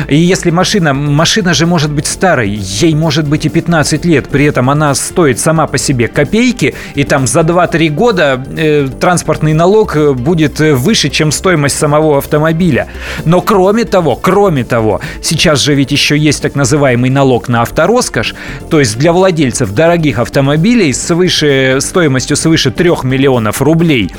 И 0.09 0.17
если 0.17 0.51
машина, 0.51 0.95
машина 0.95 1.55
же 1.55 1.67
может 1.67 1.91
быть 1.91 2.07
старой, 2.07 2.51
ей 2.51 2.95
может 2.95 3.29
быть 3.29 3.47
и 3.47 3.49
15 3.49 4.05
лет, 4.05 4.29
при 4.29 4.45
этом 4.47 4.71
она 4.71 4.95
стоит 4.95 5.39
сама 5.39 5.67
по 5.67 5.79
себе 5.79 6.09
копейки, 6.09 6.75
и 6.95 7.05
там 7.05 7.27
за 7.27 7.41
2-3 7.41 7.89
года 7.91 8.45
э, 8.57 8.89
транспортный 9.01 9.53
налог 9.53 9.97
будет 10.15 10.61
выше, 10.61 11.09
чем 11.09 11.33
стоимость 11.33 11.79
самого 11.79 12.19
автомобиля. 12.19 12.87
Но 13.25 13.41
кроме 13.41 13.85
того, 13.85 14.17
кроме 14.17 14.65
того, 14.65 15.01
сейчас 15.23 15.61
же 15.61 15.75
ведь 15.75 15.93
еще 15.93 16.17
есть 16.17 16.43
так 16.43 16.55
называемый 16.55 17.11
налог 17.11 17.49
на 17.49 17.63
автороскошь, 17.63 18.35
то 18.71 18.81
есть 18.81 18.99
для 18.99 19.13
владельцев 19.13 19.71
дорогих 19.81 20.19
автомобилей 20.19 20.93
свыше, 20.93 21.79
стоимостью 21.81 22.37
свыше 22.37 22.71
3 22.71 22.91
миллионов 23.05 23.63
рублей 23.63 24.11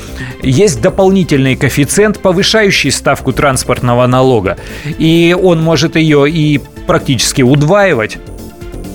есть 0.42 0.80
дополнительный 0.80 1.54
коэффициент, 1.54 2.18
повышающий 2.18 2.90
ставку 2.90 3.32
транспортного 3.32 4.04
налога. 4.08 4.56
И 4.98 5.36
он 5.40 5.62
может 5.62 5.94
ее 5.94 6.28
и 6.28 6.60
практически 6.88 7.42
удваивать 7.42 8.18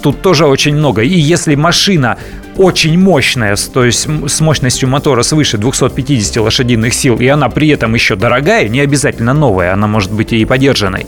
тут 0.03 0.21
тоже 0.21 0.45
очень 0.45 0.75
много. 0.75 1.03
И 1.03 1.17
если 1.17 1.55
машина 1.55 2.17
очень 2.57 2.99
мощная, 2.99 3.55
то 3.73 3.85
есть 3.85 4.05
с 4.27 4.41
мощностью 4.41 4.89
мотора 4.89 5.23
свыше 5.23 5.57
250 5.57 6.35
лошадиных 6.35 6.93
сил, 6.93 7.15
и 7.15 7.27
она 7.27 7.47
при 7.47 7.69
этом 7.69 7.93
еще 7.93 8.17
дорогая, 8.17 8.67
не 8.67 8.81
обязательно 8.81 9.33
новая, 9.33 9.71
она 9.71 9.87
может 9.87 10.11
быть 10.11 10.33
и 10.33 10.43
подержанной, 10.43 11.05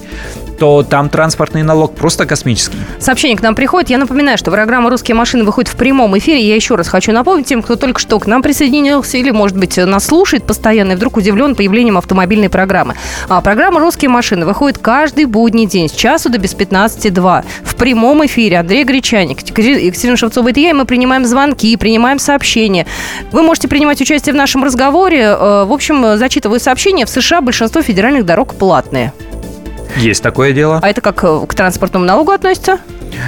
то 0.60 0.84
там 0.84 1.10
транспортный 1.10 1.64
налог 1.64 1.96
просто 1.96 2.26
космический. 2.26 2.78
Сообщение 3.00 3.38
к 3.38 3.42
нам 3.42 3.56
приходит. 3.56 3.90
Я 3.90 3.98
напоминаю, 3.98 4.38
что 4.38 4.52
программа 4.52 4.90
«Русские 4.90 5.16
машины» 5.16 5.44
выходит 5.46 5.72
в 5.72 5.76
прямом 5.76 6.18
эфире. 6.18 6.42
Я 6.42 6.56
еще 6.56 6.76
раз 6.76 6.88
хочу 6.90 7.12
напомнить 7.14 7.48
тем, 7.48 7.62
кто 7.62 7.76
только 7.76 8.00
что 8.00 8.20
к 8.20 8.28
нам 8.28 8.42
присоединился 8.42 9.18
или, 9.18 9.32
может 9.32 9.58
быть, 9.58 9.78
нас 9.78 10.06
слушает 10.06 10.44
постоянно 10.44 10.92
и 10.92 10.96
вдруг 10.96 11.18
удивлен 11.18 11.56
появлением 11.56 11.98
автомобильной 11.98 12.50
программы. 12.50 12.96
А 13.30 13.40
программа 13.42 13.80
«Русские 13.80 14.10
машины» 14.10 14.46
выходит 14.46 14.78
каждый 14.78 15.26
будний 15.26 15.66
день 15.66 15.88
с 15.88 15.94
часу 15.94 16.30
до 16.30 16.38
без 16.38 16.54
15.2 16.54 17.46
в 17.64 17.76
прямом 17.76 18.26
эфире. 18.26 18.60
Андрей 18.60 18.84
Гречаник, 18.84 19.40
Екатерина 19.42 20.18
Шевцова, 20.18 20.50
это 20.50 20.60
я, 20.60 20.72
и 20.72 20.74
мы 20.74 20.86
принимаем 20.86 21.26
звонки, 21.26 21.76
принимаем 21.78 22.20
сообщения. 22.20 22.86
Вы 23.32 23.44
можете 23.44 23.70
принимать 23.70 24.02
участие 24.02 24.34
в 24.34 24.38
нашем 24.38 24.64
разговоре. 24.64 25.22
Э, 25.22 25.64
в 25.66 25.72
общем, 25.72 26.18
зачитываю 26.18 26.60
сообщения. 26.60 27.06
В 27.06 27.10
США 27.10 27.40
большинство 27.42 27.82
федеральных 27.82 28.26
дорог 28.26 28.56
платные. 28.56 29.14
Есть 29.98 30.24
такое 30.24 30.54
дело. 30.54 30.80
А 30.82 30.90
это 30.90 31.02
как 31.02 31.24
э, 31.24 31.46
к 31.48 31.54
транспортному 31.54 32.06
налогу 32.06 32.32
относится? 32.32 32.80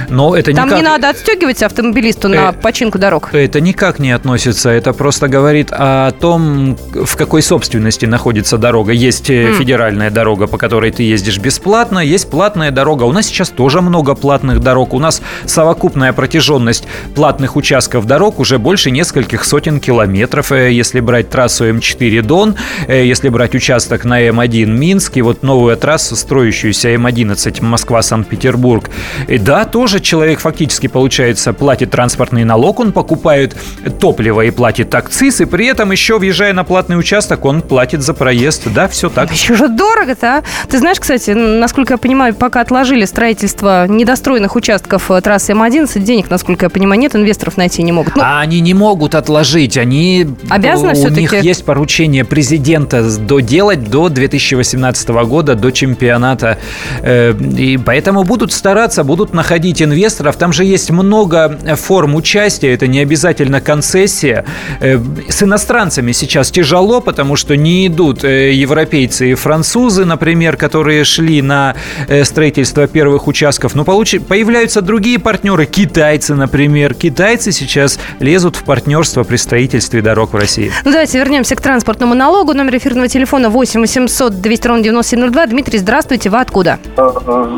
Но 0.08 0.36
это 0.36 0.52
Там 0.52 0.66
никак... 0.66 0.78
не 0.78 0.84
надо 0.84 1.08
отстегивать 1.08 1.62
автомобилисту 1.62 2.28
на 2.28 2.42
Э, 2.42 2.52
починку 2.52 2.98
дорог. 2.98 3.30
Это 3.32 3.60
никак 3.60 3.98
не 3.98 4.10
относится. 4.10 4.70
Это 4.70 4.92
просто 4.92 5.28
говорит 5.28 5.68
о 5.70 6.10
том, 6.12 6.76
в 6.92 7.16
какой 7.16 7.42
собственности 7.42 8.06
находится 8.06 8.58
дорога. 8.58 8.92
Есть 8.92 9.30
mm. 9.30 9.54
федеральная 9.54 10.10
дорога, 10.10 10.46
по 10.46 10.58
которой 10.58 10.90
ты 10.90 11.02
ездишь 11.02 11.38
бесплатно, 11.38 11.98
есть 11.98 12.30
платная 12.30 12.70
дорога. 12.70 13.04
У 13.04 13.12
нас 13.12 13.26
сейчас 13.26 13.50
тоже 13.50 13.80
много 13.80 14.14
платных 14.14 14.60
дорог. 14.60 14.94
У 14.94 14.98
нас 14.98 15.22
совокупная 15.46 16.12
протяженность 16.12 16.84
платных 17.14 17.56
участков 17.56 18.06
дорог 18.06 18.38
уже 18.38 18.58
больше 18.58 18.90
нескольких 18.90 19.44
сотен 19.44 19.80
километров. 19.80 20.52
Э, 20.52 20.70
если 20.72 21.00
брать 21.00 21.30
трассу 21.30 21.68
М4 21.68 22.22
Дон, 22.22 22.56
э, 22.88 23.04
если 23.04 23.28
брать 23.28 23.54
участок 23.54 24.04
на 24.04 24.22
М1 24.22 24.66
Минск, 24.66 25.16
и 25.16 25.22
вот 25.22 25.42
новая 25.42 25.76
трасса, 25.76 26.16
строящуюся 26.16 26.94
М11 26.94 27.62
Москва-Санкт-Петербург. 27.62 28.90
И 29.28 29.38
да, 29.38 29.64
тоже 29.64 29.81
человек 29.88 30.40
фактически, 30.40 30.86
получается, 30.86 31.52
платит 31.52 31.90
транспортный 31.90 32.44
налог, 32.44 32.80
он 32.80 32.92
покупает 32.92 33.56
топливо 34.00 34.42
и 34.42 34.50
платит 34.50 34.94
акциз, 34.94 35.40
и 35.40 35.44
при 35.44 35.66
этом 35.66 35.90
еще, 35.92 36.18
въезжая 36.18 36.52
на 36.52 36.64
платный 36.64 36.98
участок, 36.98 37.44
он 37.44 37.62
платит 37.62 38.02
за 38.02 38.14
проезд. 38.14 38.62
Да, 38.72 38.88
все 38.88 39.08
так. 39.08 39.30
Еще 39.32 39.54
же 39.54 39.68
дорого-то, 39.68 40.38
а? 40.38 40.42
Ты 40.68 40.78
знаешь, 40.78 40.98
кстати, 41.00 41.30
насколько 41.30 41.94
я 41.94 41.98
понимаю, 41.98 42.34
пока 42.34 42.60
отложили 42.60 43.04
строительство 43.04 43.86
недостроенных 43.88 44.56
участков 44.56 45.10
э, 45.10 45.20
трассы 45.20 45.52
М11, 45.52 45.98
денег, 46.00 46.30
насколько 46.30 46.66
я 46.66 46.70
понимаю, 46.70 47.00
нет, 47.00 47.14
инвесторов 47.16 47.56
найти 47.56 47.82
не 47.82 47.92
могут. 47.92 48.16
Ну, 48.16 48.22
А 48.24 48.40
они 48.40 48.60
не 48.60 48.74
могут 48.74 49.14
отложить, 49.14 49.76
они... 49.76 50.26
Обязаны 50.50 50.92
У 50.92 50.94
все-таки? 50.94 51.20
них 51.20 51.32
есть 51.42 51.64
поручение 51.64 52.24
президента 52.24 53.02
доделать 53.18 53.88
до 53.90 54.08
2018 54.08 55.08
года, 55.08 55.54
до 55.54 55.70
чемпионата. 55.70 56.58
Э, 57.02 57.32
И 57.56 57.78
поэтому 57.78 58.24
будут 58.24 58.52
стараться, 58.52 59.04
будут 59.04 59.32
находить 59.32 59.71
инвесторов. 59.80 60.36
Там 60.36 60.52
же 60.52 60.64
есть 60.64 60.90
много 60.90 61.58
форм 61.76 62.14
участия, 62.16 62.74
это 62.74 62.86
не 62.86 62.98
обязательно 63.00 63.60
концессия. 63.60 64.44
Э, 64.80 64.98
С 65.28 65.42
иностранцами 65.42 66.12
сейчас 66.12 66.50
тяжело, 66.50 67.00
потому 67.00 67.36
что 67.36 67.56
не 67.56 67.86
идут 67.86 68.24
э, 68.24 68.52
европейцы 68.52 69.30
и 69.30 69.34
французы, 69.34 70.04
например, 70.04 70.56
которые 70.56 71.04
шли 71.04 71.40
на 71.42 71.74
э, 72.08 72.24
строительство 72.24 72.86
первых 72.86 73.28
участков. 73.28 73.74
Но 73.74 73.84
получи- 73.84 74.18
появляются 74.20 74.82
другие 74.82 75.18
партнеры, 75.18 75.66
китайцы, 75.66 76.34
например. 76.34 76.94
Китайцы 76.94 77.52
сейчас 77.52 77.98
лезут 78.18 78.56
в 78.56 78.64
партнерство 78.64 79.22
при 79.22 79.36
строительстве 79.36 80.02
дорог 80.02 80.32
в 80.32 80.36
России. 80.36 80.70
Ну, 80.84 80.90
давайте 80.90 81.18
вернемся 81.18 81.54
к 81.54 81.60
транспортному 81.60 82.14
налогу. 82.14 82.52
Номер 82.54 82.76
эфирного 82.76 83.08
телефона 83.08 83.48
8 83.50 83.80
800 83.80 84.40
200 84.40 84.66
ровно 84.66 84.82
9702. 84.82 85.46
Дмитрий, 85.46 85.78
здравствуйте. 85.78 86.30
Вы 86.30 86.40
откуда? 86.40 86.78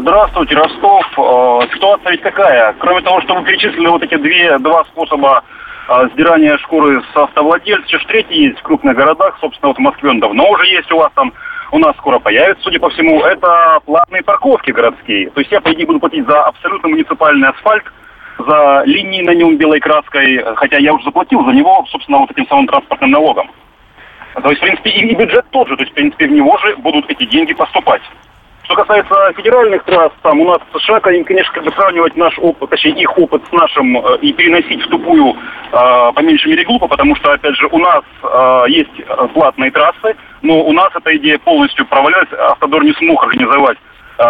Здравствуйте, 0.00 0.54
Ростов. 0.54 1.04
Э, 1.16 1.66
Ситуация 1.94 2.12
ведь 2.12 2.22
какая? 2.22 2.74
Кроме 2.80 3.02
того, 3.02 3.20
что 3.20 3.34
вы 3.34 3.44
перечислили 3.44 3.86
вот 3.86 4.02
эти 4.02 4.16
две, 4.16 4.58
два 4.58 4.84
способа 4.86 5.44
э, 5.88 6.08
сдирания 6.12 6.58
шкуры 6.58 7.00
с 7.00 7.16
автовладельцев, 7.16 7.86
еще 7.86 7.98
третий 8.08 8.46
есть 8.46 8.58
в 8.58 8.62
крупных 8.62 8.96
городах, 8.96 9.38
собственно, 9.40 9.68
вот 9.68 9.76
в 9.76 9.80
Москве 9.80 10.10
он 10.10 10.18
давно 10.18 10.50
уже 10.50 10.66
есть 10.66 10.90
у 10.90 10.96
вас 10.96 11.12
там, 11.14 11.32
у 11.70 11.78
нас 11.78 11.96
скоро 11.98 12.18
появится, 12.18 12.64
судя 12.64 12.80
по 12.80 12.90
всему, 12.90 13.20
это 13.22 13.78
платные 13.86 14.24
парковки 14.24 14.72
городские. 14.72 15.30
То 15.30 15.40
есть 15.40 15.52
я, 15.52 15.60
по 15.60 15.72
идее, 15.72 15.86
буду 15.86 16.00
платить 16.00 16.26
за 16.26 16.42
абсолютно 16.42 16.88
муниципальный 16.88 17.48
асфальт, 17.50 17.84
за 18.38 18.82
линии 18.86 19.22
на 19.22 19.34
нем 19.34 19.56
белой 19.56 19.78
краской, 19.78 20.42
хотя 20.56 20.78
я 20.78 20.92
уже 20.94 21.04
заплатил 21.04 21.44
за 21.44 21.52
него, 21.52 21.86
собственно, 21.90 22.18
вот 22.18 22.30
этим 22.32 22.48
самым 22.48 22.66
транспортным 22.66 23.12
налогом. 23.12 23.48
То 24.42 24.48
есть, 24.48 24.60
в 24.60 24.64
принципе, 24.64 24.90
и 24.90 25.14
бюджет 25.14 25.46
тот 25.50 25.68
же, 25.68 25.76
то 25.76 25.82
есть, 25.84 25.92
в 25.92 25.94
принципе, 25.94 26.26
в 26.26 26.32
него 26.32 26.58
же 26.58 26.74
будут 26.78 27.08
эти 27.08 27.24
деньги 27.24 27.54
поступать. 27.54 28.02
Что 28.64 28.76
касается 28.76 29.14
федеральных 29.36 29.84
трасс, 29.84 30.10
там 30.22 30.40
у 30.40 30.46
нас 30.46 30.58
в 30.72 30.80
США, 30.80 30.98
конечно, 30.98 31.52
как 31.52 31.64
бы 31.64 31.72
сравнивать 31.72 32.16
наш 32.16 32.38
опыт, 32.38 32.70
точнее 32.70 32.92
их 33.02 33.18
опыт 33.18 33.42
с 33.46 33.52
нашим 33.52 33.98
э, 33.98 34.18
и 34.22 34.32
переносить 34.32 34.82
в 34.82 34.88
тупую 34.88 35.34
э, 35.34 35.36
по 35.70 36.20
меньшей 36.20 36.48
мере 36.48 36.64
глупо, 36.64 36.88
потому 36.88 37.14
что, 37.16 37.32
опять 37.32 37.54
же, 37.56 37.66
у 37.70 37.78
нас 37.78 38.02
э, 38.22 38.64
есть 38.68 39.04
платные 39.34 39.70
трассы, 39.70 40.16
но 40.40 40.64
у 40.64 40.72
нас 40.72 40.88
эта 40.94 41.14
идея 41.16 41.38
полностью 41.40 41.84
провалилась, 41.86 42.28
Автодор 42.32 42.84
не 42.84 42.94
смог 42.94 43.22
организовать 43.22 43.78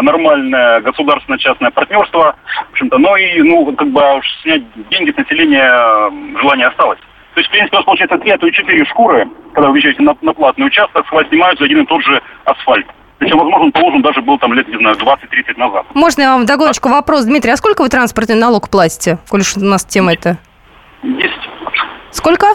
нормальное 0.02 0.80
государственно-частное 0.80 1.70
партнерство, 1.70 2.34
в 2.68 2.72
общем-то, 2.72 2.98
но 2.98 3.16
и, 3.18 3.42
ну, 3.42 3.70
как 3.76 3.88
бы 3.88 4.00
уж 4.16 4.26
снять 4.42 4.62
деньги 4.88 5.12
с 5.12 5.16
населения 5.16 6.40
желание 6.40 6.68
осталось. 6.68 6.98
То 7.34 7.40
есть, 7.40 7.48
в 7.48 7.52
принципе, 7.52 7.76
у 7.76 7.78
вас 7.78 7.84
получается 7.84 8.18
три, 8.18 8.30
а 8.30 8.38
то 8.38 8.46
и 8.46 8.52
четыре 8.52 8.84
шкуры, 8.86 9.28
когда 9.52 9.68
вы 9.68 9.74
въезжаете 9.74 10.02
на, 10.02 10.16
на 10.22 10.32
платный 10.32 10.66
участок, 10.66 11.06
с 11.06 11.12
вас 11.12 11.28
снимают 11.28 11.58
за 11.58 11.66
один 11.66 11.82
и 11.82 11.86
тот 11.86 12.02
же 12.02 12.20
асфальт. 12.46 12.86
Причем, 13.18 13.38
возможно, 13.38 13.70
положен 13.70 14.02
даже 14.02 14.20
был 14.22 14.38
там 14.38 14.52
лет, 14.52 14.66
не 14.68 14.76
знаю, 14.76 14.96
20-30 14.96 15.56
назад. 15.56 15.86
Можно 15.94 16.22
я 16.22 16.32
вам 16.32 16.42
вдогоночку 16.42 16.88
вопрос, 16.88 17.24
Дмитрий? 17.24 17.52
А 17.52 17.56
сколько 17.56 17.82
вы 17.82 17.88
транспортный 17.88 18.34
налог 18.36 18.68
платите, 18.68 19.18
коль 19.28 19.40
уж 19.40 19.56
у 19.56 19.60
нас 19.60 19.84
тема 19.84 20.12
это? 20.14 20.38
Есть 21.02 21.34
Сколько? 22.10 22.46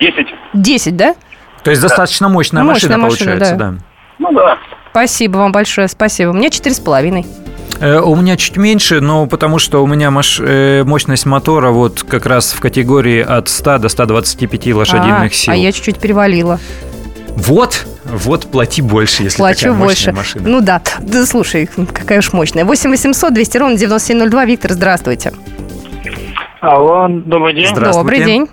10. 0.00 0.26
10, 0.54 0.96
да? 0.96 1.14
То 1.62 1.70
есть 1.70 1.82
достаточно 1.82 2.28
мощная, 2.28 2.62
Мощная 2.62 2.96
машина, 2.96 2.98
машина, 2.98 3.30
получается, 3.32 3.56
да. 3.56 3.70
да. 3.70 3.78
Ну 4.18 4.32
да. 4.32 4.58
Спасибо 4.90 5.38
вам 5.38 5.50
большое, 5.52 5.88
спасибо. 5.88 6.30
У 6.30 6.34
меня 6.34 6.50
четыре 6.50 6.74
с 6.74 6.80
половиной. 6.80 7.26
Э, 7.80 7.98
У 8.00 8.14
меня 8.14 8.36
чуть 8.36 8.56
меньше, 8.56 9.00
но 9.00 9.26
потому 9.26 9.58
что 9.58 9.82
у 9.82 9.86
меня 9.86 10.10
маш- 10.10 10.40
э, 10.40 10.84
мощность 10.84 11.26
мотора 11.26 11.70
вот 11.70 12.04
как 12.04 12.26
раз 12.26 12.52
в 12.52 12.60
категории 12.60 13.20
от 13.20 13.48
100 13.48 13.78
до 13.78 13.88
125 13.88 14.72
лошадиных 14.74 15.32
а, 15.32 15.34
сил. 15.34 15.52
а 15.52 15.56
я 15.56 15.72
чуть-чуть 15.72 15.98
перевалила. 15.98 16.60
Вот, 17.30 17.86
вот 18.04 18.50
плати 18.50 18.82
больше, 18.82 19.22
если 19.24 19.38
Плачу 19.38 19.60
такая 19.60 19.72
больше. 19.78 19.88
мощная 20.10 20.14
машина. 20.14 20.48
Ну 20.48 20.60
да. 20.60 20.80
Да 21.00 21.24
слушай, 21.26 21.66
какая 21.92 22.18
уж 22.18 22.32
мощная. 22.32 22.64
8 22.64 22.90
800 22.90 23.32
200 23.34 23.58
ровно 23.58 23.76
9702. 23.76 24.44
Виктор, 24.44 24.72
здравствуйте. 24.72 25.32
Алло, 26.60 27.08
добрый 27.08 27.54
день. 27.54 27.66
Здравствуйте. 27.66 27.98
Добрый 27.98 28.24
день. 28.24 28.48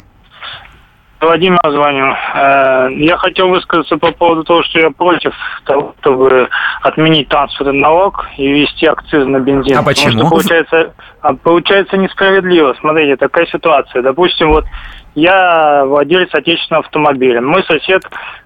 Владимир 1.21 1.59
звоню. 1.63 2.13
Э, 2.33 2.87
Я 2.97 3.15
хотел 3.17 3.49
высказаться 3.49 3.97
по 3.97 4.11
поводу 4.11 4.43
того, 4.43 4.63
что 4.63 4.79
я 4.79 4.89
против 4.89 5.33
того, 5.65 5.93
чтобы 6.01 6.49
отменить 6.81 7.29
транспортный 7.29 7.79
налог 7.79 8.25
и 8.37 8.47
ввести 8.51 8.87
акциз 8.87 9.27
на 9.27 9.39
бензин. 9.39 9.77
А 9.77 9.83
Потому 9.83 9.95
что 9.95 10.05
почему? 10.07 10.29
получается, 10.29 10.93
а, 11.21 11.33
получается 11.35 11.97
несправедливо. 11.97 12.75
Смотрите, 12.79 13.17
такая 13.17 13.45
ситуация. 13.45 14.01
Допустим, 14.01 14.49
вот 14.49 14.65
я 15.15 15.83
владелец 15.85 16.29
отечественного 16.33 16.85
автомобиля. 16.85 17.41
Мой 17.41 17.63
сосед 17.63 18.01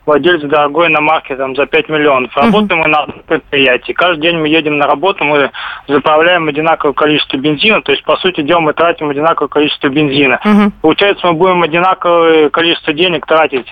владелец 0.05 0.41
дорогой 0.41 0.87
иномарки 0.87 1.35
там, 1.35 1.55
за 1.55 1.65
5 1.65 1.89
миллионов. 1.89 2.35
Работаем 2.35 2.81
мы 2.81 2.87
на 2.87 3.03
одном 3.03 3.19
предприятии. 3.27 3.93
Каждый 3.93 4.21
день 4.21 4.37
мы 4.37 4.47
едем 4.47 4.77
на 4.77 4.87
работу, 4.87 5.23
мы 5.23 5.51
заправляем 5.87 6.47
одинаковое 6.47 6.93
количество 6.93 7.37
бензина. 7.37 7.81
То 7.81 7.91
есть, 7.91 8.03
по 8.03 8.17
сути 8.17 8.41
дела, 8.41 8.61
мы 8.61 8.73
тратим 8.73 9.09
одинаковое 9.09 9.49
количество 9.49 9.89
бензина. 9.89 10.39
Мгм. 10.43 10.71
Получается, 10.81 11.27
мы 11.27 11.33
будем 11.33 11.61
одинаковое 11.61 12.49
количество 12.49 12.93
денег 12.93 13.25
тратить 13.25 13.67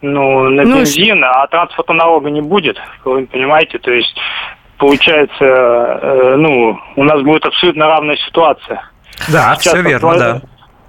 ну, 0.00 0.48
на 0.48 0.64
Ну, 0.64 0.78
бензин, 0.78 1.22
а 1.24 1.46
транспортного 1.46 1.98
налога 1.98 2.30
не 2.30 2.40
будет, 2.40 2.76
вы 3.04 3.24
понимаете? 3.26 3.78
То 3.78 3.92
есть, 3.92 4.16
получается, 4.78 5.44
э, 5.44 6.34
ну, 6.36 6.76
у 6.96 7.04
нас 7.04 7.22
будет 7.22 7.46
абсолютно 7.46 7.86
равная 7.86 8.16
ситуация. 8.16 8.82
Да, 9.28 9.54
Сейчас 9.54 9.74
все 9.74 9.82
верно, 9.82 10.18
да. 10.18 10.40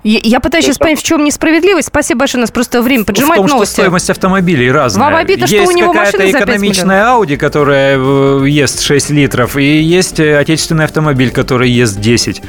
Я, 0.04 0.20
я 0.22 0.40
пытаюсь 0.42 0.66
сейчас 0.66 0.78
понять, 0.78 1.00
в 1.00 1.04
чем 1.04 1.24
несправедливость. 1.24 1.88
Спасибо 1.88 2.20
большое, 2.20 2.42
у 2.42 2.44
нас 2.44 2.52
просто 2.52 2.82
время 2.82 3.04
В 3.04 3.08
поджимает 3.08 3.38
том, 3.38 3.48
что 3.48 3.56
новости. 3.56 3.74
стоимость 3.74 4.10
автомобилей 4.10 4.70
разная. 4.72 5.06
Вам 5.06 5.16
обидно, 5.16 5.48
что 5.48 5.56
есть 5.56 5.72
у 5.74 5.76
него 5.78 5.94
какая-то 5.94 6.18
машина 6.18 6.32
за 6.32 6.38
5 6.40 6.44
экономичная 6.50 7.04
Audi, 7.06 7.38
которая 7.38 7.98
э, 7.98 8.46
ест 8.50 8.82
6 8.82 9.10
литров, 9.12 9.56
и 9.56 9.82
есть 9.82 10.20
э, 10.20 10.38
отечественный 10.38 10.84
автомобиль, 10.86 11.32
который 11.32 11.70
ест 11.70 12.00
10. 12.00 12.42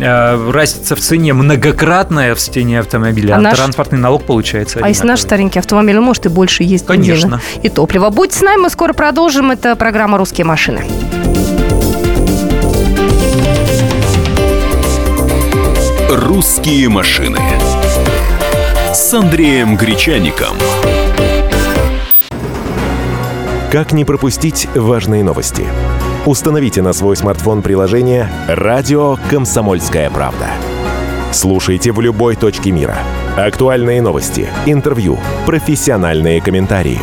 Э, 0.00 0.50
Разница 0.50 0.96
в 0.96 1.00
цене 1.00 1.34
многократная 1.34 2.34
в 2.34 2.38
цене 2.38 2.80
автомобиля, 2.80 3.34
А 3.34 3.36
а, 3.36 3.40
наш- 3.40 3.58
транспортный 3.58 3.98
налог 3.98 4.24
получается 4.24 4.80
А 4.82 4.88
если 4.88 5.06
наш 5.06 5.20
старенький 5.20 5.58
автомобиль, 5.58 5.98
он 5.98 6.04
может 6.04 6.24
и 6.24 6.30
больше 6.30 6.62
есть 6.62 6.86
Конечно. 6.86 7.12
бензина 7.12 7.40
и 7.62 7.68
топлива. 7.68 8.08
Будьте 8.08 8.38
с 8.38 8.40
нами, 8.40 8.62
мы 8.62 8.70
скоро 8.70 8.94
продолжим. 8.94 9.50
Это 9.50 9.76
программа 9.76 10.16
«Русские 10.16 10.46
машины». 10.46 10.84
«Русские 16.14 16.90
машины» 16.90 17.38
с 18.92 19.14
Андреем 19.14 19.78
Гречаником. 19.78 20.54
Как 23.70 23.92
не 23.92 24.04
пропустить 24.04 24.68
важные 24.74 25.24
новости? 25.24 25.64
Установите 26.26 26.82
на 26.82 26.92
свой 26.92 27.16
смартфон 27.16 27.62
приложение 27.62 28.28
«Радио 28.46 29.16
Комсомольская 29.30 30.10
правда». 30.10 30.48
Слушайте 31.32 31.92
в 31.92 32.00
любой 32.02 32.36
точке 32.36 32.72
мира. 32.72 32.98
Актуальные 33.38 34.02
новости, 34.02 34.50
интервью, 34.66 35.18
профессиональные 35.46 36.42
комментарии. 36.42 37.00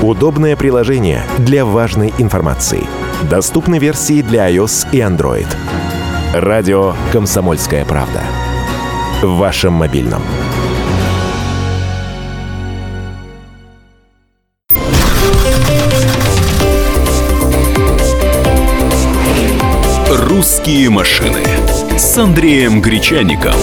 Удобное 0.00 0.56
приложение 0.56 1.22
для 1.36 1.66
важной 1.66 2.14
информации. 2.16 2.86
Доступны 3.28 3.78
версии 3.78 4.22
для 4.22 4.50
iOS 4.50 4.86
и 4.90 5.00
Android. 5.00 5.48
Радио 6.34 6.94
«Комсомольская 7.10 7.86
правда». 7.86 8.22
В 9.22 9.38
вашем 9.38 9.72
мобильном. 9.72 10.22
«Русские 20.10 20.90
машины» 20.90 21.42
с 21.96 22.18
Андреем 22.18 22.82
Гречаником. 22.82 23.54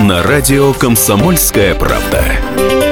На 0.00 0.22
радио 0.22 0.72
«Комсомольская 0.72 1.74
правда». 1.74 2.91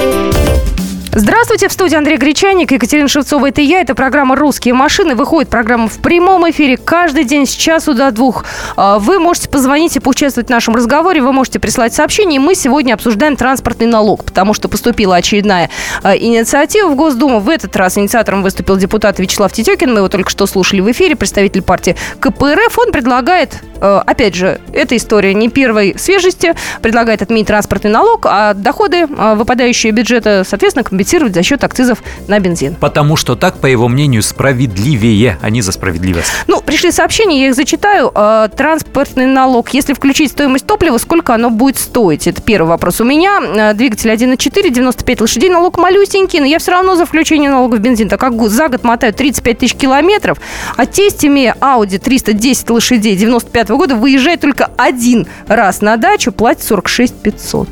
Здравствуйте, 1.12 1.66
в 1.66 1.72
студии 1.72 1.96
Андрей 1.96 2.18
Гречаник, 2.18 2.70
Екатерина 2.70 3.08
Шевцова, 3.08 3.48
это 3.48 3.60
я. 3.60 3.80
Это 3.80 3.96
программа 3.96 4.36
«Русские 4.36 4.74
машины». 4.74 5.16
Выходит 5.16 5.50
программа 5.50 5.88
в 5.88 5.98
прямом 5.98 6.48
эфире 6.50 6.76
каждый 6.76 7.24
день 7.24 7.46
с 7.46 7.50
часу 7.50 7.94
до 7.94 8.12
двух. 8.12 8.44
А, 8.76 9.00
вы 9.00 9.18
можете 9.18 9.48
позвонить 9.48 9.96
и 9.96 9.98
поучаствовать 9.98 10.46
в 10.46 10.50
нашем 10.50 10.76
разговоре, 10.76 11.20
вы 11.20 11.32
можете 11.32 11.58
прислать 11.58 11.92
сообщение. 11.92 12.38
Мы 12.38 12.54
сегодня 12.54 12.94
обсуждаем 12.94 13.34
транспортный 13.34 13.88
налог, 13.88 14.24
потому 14.24 14.54
что 14.54 14.68
поступила 14.68 15.16
очередная 15.16 15.68
а, 16.04 16.16
инициатива 16.16 16.88
в 16.88 16.94
Госдуму. 16.94 17.40
В 17.40 17.48
этот 17.48 17.74
раз 17.74 17.98
инициатором 17.98 18.44
выступил 18.44 18.76
депутат 18.76 19.18
Вячеслав 19.18 19.52
Тетекин. 19.52 19.92
Мы 19.92 19.98
его 19.98 20.08
только 20.08 20.30
что 20.30 20.46
слушали 20.46 20.80
в 20.80 20.88
эфире, 20.92 21.16
представитель 21.16 21.62
партии 21.62 21.96
КПРФ. 22.20 22.78
Он 22.78 22.92
предлагает, 22.92 23.58
опять 23.80 24.34
же, 24.34 24.60
эта 24.72 24.96
история 24.96 25.34
не 25.34 25.48
первой 25.48 25.94
свежести, 25.98 26.54
предлагает 26.82 27.22
отменить 27.22 27.46
транспортный 27.46 27.90
налог, 27.90 28.26
а 28.26 28.54
доходы, 28.54 29.06
выпадающие 29.06 29.92
бюджета, 29.92 30.44
соответственно, 30.46 30.84
компенсировать 30.84 31.34
за 31.34 31.42
счет 31.42 31.64
акцизов 31.64 32.02
на 32.28 32.38
бензин. 32.38 32.74
Потому 32.76 33.16
что 33.16 33.36
так, 33.36 33.58
по 33.58 33.66
его 33.66 33.88
мнению, 33.88 34.22
справедливее, 34.22 35.38
а 35.42 35.50
не 35.50 35.62
за 35.62 35.72
справедливость. 35.72 36.30
Ну, 36.46 36.60
пришли 36.60 36.92
сообщения, 36.92 37.42
я 37.42 37.48
их 37.48 37.54
зачитаю. 37.54 38.10
Э, 38.14 38.48
транспортный 38.54 39.26
налог, 39.26 39.70
если 39.70 39.92
включить 39.92 40.30
стоимость 40.30 40.66
топлива, 40.66 40.98
сколько 40.98 41.34
оно 41.34 41.50
будет 41.50 41.78
стоить? 41.78 42.26
Это 42.26 42.40
первый 42.42 42.68
вопрос 42.68 43.00
у 43.00 43.04
меня. 43.04 43.40
Э, 43.40 43.74
двигатель 43.74 44.10
1.4, 44.10 44.70
95 44.70 45.20
лошадей, 45.20 45.50
налог 45.50 45.78
малюсенький, 45.78 46.40
но 46.40 46.46
я 46.46 46.58
все 46.58 46.72
равно 46.72 46.96
за 46.96 47.06
включение 47.06 47.50
налога 47.50 47.76
в 47.76 47.80
бензин, 47.80 48.08
так 48.08 48.20
как 48.20 48.40
за 48.48 48.68
год 48.68 48.84
мотаю 48.84 49.12
35 49.12 49.58
тысяч 49.58 49.74
километров, 49.74 50.38
а 50.76 50.86
тесть, 50.86 51.24
имея 51.24 51.56
Audi 51.60 51.98
310 51.98 52.70
лошадей 52.70 53.16
95 53.16 53.69
-го 53.70 53.78
года, 53.78 53.96
выезжает 53.96 54.40
только 54.40 54.70
один 54.76 55.26
раз 55.46 55.80
на 55.80 55.96
дачу, 55.96 56.32
платит 56.32 56.62
46 56.62 57.14
500. 57.14 57.68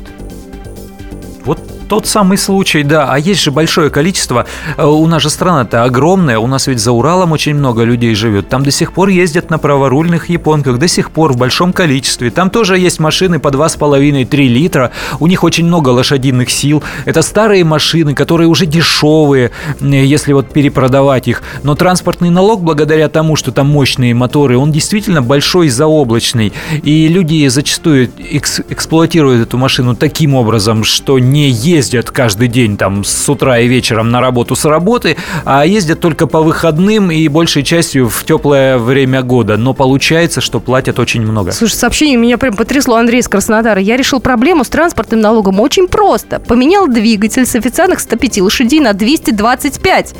Вот 1.45 1.78
тот 1.89 2.05
самый 2.05 2.37
случай, 2.37 2.83
да. 2.83 3.11
А 3.11 3.17
есть 3.17 3.41
же 3.41 3.51
большое 3.51 3.89
количество. 3.89 4.45
Э, 4.77 4.85
у 4.85 5.07
нас 5.07 5.23
же 5.23 5.29
страна-то 5.29 5.83
огромная. 5.83 6.37
У 6.37 6.47
нас 6.47 6.67
ведь 6.67 6.79
за 6.79 6.91
Уралом 6.91 7.31
очень 7.31 7.55
много 7.55 7.83
людей 7.83 8.13
живет. 8.13 8.47
Там 8.47 8.63
до 8.63 8.71
сих 8.71 8.93
пор 8.93 9.09
ездят 9.09 9.49
на 9.49 9.57
праворульных 9.57 10.29
японках. 10.29 10.77
До 10.77 10.87
сих 10.87 11.09
пор 11.09 11.33
в 11.33 11.37
большом 11.37 11.73
количестве. 11.73 12.29
Там 12.29 12.51
тоже 12.51 12.77
есть 12.77 12.99
машины 12.99 13.39
по 13.39 13.49
2,5-3 13.49 14.47
литра. 14.47 14.91
У 15.19 15.27
них 15.27 15.43
очень 15.43 15.65
много 15.65 15.89
лошадиных 15.89 16.51
сил. 16.51 16.83
Это 17.05 17.23
старые 17.23 17.63
машины, 17.63 18.13
которые 18.13 18.47
уже 18.47 18.67
дешевые, 18.67 19.49
если 19.81 20.33
вот 20.33 20.53
перепродавать 20.53 21.27
их. 21.27 21.41
Но 21.63 21.73
транспортный 21.73 22.29
налог, 22.29 22.61
благодаря 22.61 23.09
тому, 23.09 23.35
что 23.35 23.51
там 23.51 23.67
мощные 23.67 24.13
моторы, 24.13 24.57
он 24.57 24.71
действительно 24.71 25.23
большой 25.23 25.67
и 25.67 25.69
заоблачный. 25.69 26.53
И 26.83 27.07
люди 27.07 27.47
зачастую 27.47 28.11
экс 28.31 28.61
эксплуатируют 28.69 29.47
эту 29.47 29.57
машину 29.57 29.95
таким 29.95 30.35
образом, 30.35 30.83
что 30.83 31.17
не 31.17 31.49
ездят 31.49 31.78
ездят 31.79 32.11
каждый 32.11 32.49
день 32.49 32.75
там 32.75 33.05
с 33.05 33.29
утра 33.29 33.57
и 33.59 33.67
вечером 33.67 34.11
на 34.11 34.19
работу 34.19 34.55
с 34.55 34.65
работы, 34.65 35.15
а 35.45 35.65
ездят 35.65 36.01
только 36.01 36.27
по 36.27 36.41
выходным 36.41 37.09
и 37.09 37.25
большей 37.29 37.63
частью 37.63 38.09
в 38.09 38.25
теплое 38.25 38.77
время 38.77 39.21
года. 39.21 39.55
Но 39.55 39.73
получается, 39.73 40.41
что 40.41 40.59
платят 40.59 40.99
очень 40.99 41.21
много. 41.21 41.53
Слушай, 41.53 41.75
сообщение 41.75 42.17
меня 42.17 42.37
прям 42.37 42.55
потрясло, 42.55 42.95
Андрей 42.95 43.21
из 43.21 43.29
Краснодара. 43.29 43.79
Я 43.79 43.95
решил 43.95 44.19
проблему 44.19 44.65
с 44.65 44.67
транспортным 44.67 45.21
налогом 45.21 45.61
очень 45.61 45.87
просто. 45.87 46.41
Поменял 46.41 46.87
двигатель 46.87 47.45
с 47.45 47.55
официальных 47.55 48.01
105 48.01 48.41
лошадей 48.41 48.81
на 48.81 48.91
225. 48.91 50.15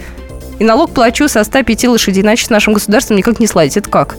И 0.60 0.63
налог 0.63 0.91
плачу 0.91 1.28
со 1.28 1.43
105 1.43 1.86
лошадей, 1.86 2.24
иначе 2.24 2.45
с 2.45 2.50
нашим 2.50 2.74
государством 2.74 3.17
никак 3.17 3.41
не 3.41 3.48
сладить. 3.48 3.76
Это 3.76 3.89
как? 3.89 4.15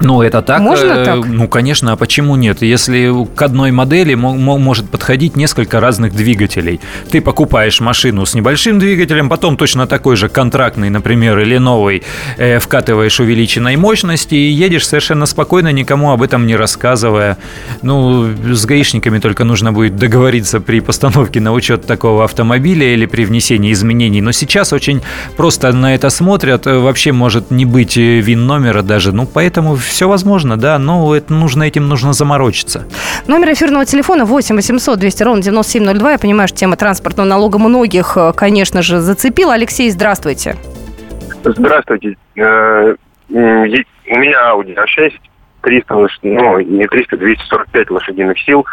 Ну, 0.00 0.22
это 0.22 0.40
так. 0.40 0.60
Можно 0.60 0.92
э, 0.92 1.04
так? 1.04 1.26
Ну, 1.26 1.46
конечно, 1.46 1.92
а 1.92 1.96
почему 1.96 2.36
нет? 2.36 2.62
Если 2.62 3.12
к 3.34 3.42
одной 3.42 3.70
модели 3.70 4.14
может 4.14 4.88
подходить 4.88 5.36
несколько 5.36 5.78
разных 5.78 6.14
двигателей. 6.14 6.80
Ты 7.10 7.20
покупаешь 7.20 7.80
машину 7.80 8.24
с 8.24 8.34
небольшим 8.34 8.78
двигателем, 8.78 9.28
потом 9.28 9.56
точно 9.56 9.86
такой 9.86 10.16
же 10.16 10.28
контрактный, 10.28 10.88
например, 10.88 11.38
или 11.38 11.58
новый, 11.58 12.02
э, 12.38 12.58
вкатываешь 12.58 13.20
увеличенной 13.20 13.76
мощности 13.76 14.34
и 14.34 14.50
едешь 14.50 14.86
совершенно 14.86 15.26
спокойно, 15.26 15.70
никому 15.70 16.12
об 16.12 16.22
этом 16.22 16.46
не 16.46 16.56
рассказывая. 16.56 17.36
Ну, 17.82 18.30
с 18.54 18.64
гаишниками 18.64 19.18
только 19.18 19.44
нужно 19.44 19.72
будет 19.72 19.96
договориться 19.96 20.60
при 20.60 20.80
постановке 20.80 21.40
на 21.40 21.52
учет 21.52 21.86
такого 21.86 22.24
автомобиля 22.24 22.94
или 22.94 23.04
при 23.06 23.24
внесении 23.24 23.72
изменений. 23.72 24.22
Но 24.22 24.32
сейчас 24.32 24.72
очень 24.72 25.02
просто 25.36 25.72
на 25.72 25.94
это 25.94 26.08
смотрят. 26.08 26.64
Вообще 26.64 27.12
может 27.12 27.50
не 27.50 27.66
быть 27.66 27.98
э, 27.98 28.20
вин 28.20 28.46
номера 28.46 28.82
даже. 28.82 29.12
Ну, 29.12 29.26
поэтому 29.26 29.76
все 29.90 30.08
возможно, 30.08 30.56
да, 30.56 30.78
но 30.78 31.14
это 31.14 31.32
нужно, 31.34 31.64
этим 31.64 31.88
нужно 31.88 32.12
заморочиться. 32.12 32.86
Номер 33.26 33.52
эфирного 33.52 33.84
телефона 33.84 34.24
8 34.24 34.56
800 34.56 34.98
200 34.98 35.22
ровно 35.22 35.42
9702. 35.42 36.12
Я 36.12 36.18
понимаю, 36.18 36.48
что 36.48 36.56
тема 36.56 36.76
транспортного 36.76 37.28
налога 37.28 37.58
многих, 37.58 38.16
э, 38.16 38.32
конечно 38.34 38.82
же, 38.82 39.00
зацепила. 39.00 39.54
Алексей, 39.54 39.90
здравствуйте. 39.90 40.56
Здравствуйте. 41.44 42.16
Э, 42.36 42.94
у 43.28 43.34
меня 43.34 44.52
Audi 44.52 44.76
A6, 44.76 45.12
300, 45.62 46.08
ну, 46.22 46.60
не 46.60 46.86
300, 46.86 47.16
245 47.16 47.90
лошадиных 47.90 48.38
сил 48.40 48.64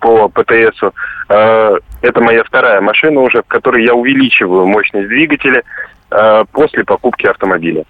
по 0.00 0.28
ПТСу. 0.28 0.94
Э, 1.28 1.76
это 2.00 2.20
моя 2.20 2.44
вторая 2.44 2.80
машина 2.80 3.20
уже, 3.20 3.42
в 3.42 3.46
которой 3.46 3.84
я 3.84 3.94
увеличиваю 3.94 4.66
мощность 4.66 5.08
двигателя 5.08 5.62
после 6.52 6.84
покупки 6.84 7.24
автомобиля. 7.26 7.84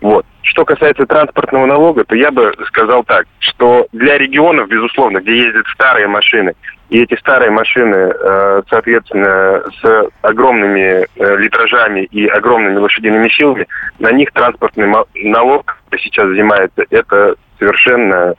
Вот. 0.00 0.24
Что 0.42 0.64
касается 0.64 1.06
транспортного 1.06 1.66
налога, 1.66 2.04
то 2.04 2.14
я 2.14 2.30
бы 2.30 2.54
сказал 2.68 3.04
так, 3.04 3.26
что 3.40 3.86
для 3.92 4.16
регионов, 4.16 4.68
безусловно, 4.68 5.18
где 5.18 5.36
ездят 5.36 5.66
старые 5.74 6.06
машины, 6.06 6.54
и 6.88 7.02
эти 7.02 7.18
старые 7.18 7.50
машины, 7.50 7.94
э, 7.94 8.62
соответственно, 8.70 9.62
с 9.82 10.10
огромными 10.22 11.04
э, 11.04 11.36
литражами 11.36 12.04
и 12.04 12.26
огромными 12.26 12.76
лошадиными 12.76 13.28
силами, 13.28 13.66
на 13.98 14.10
них 14.12 14.32
транспортный 14.32 14.86
налог 15.16 15.76
сейчас 15.98 16.28
взимается, 16.28 16.84
это 16.90 17.34
совершенно 17.58 18.34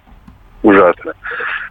ужасно. 0.64 1.14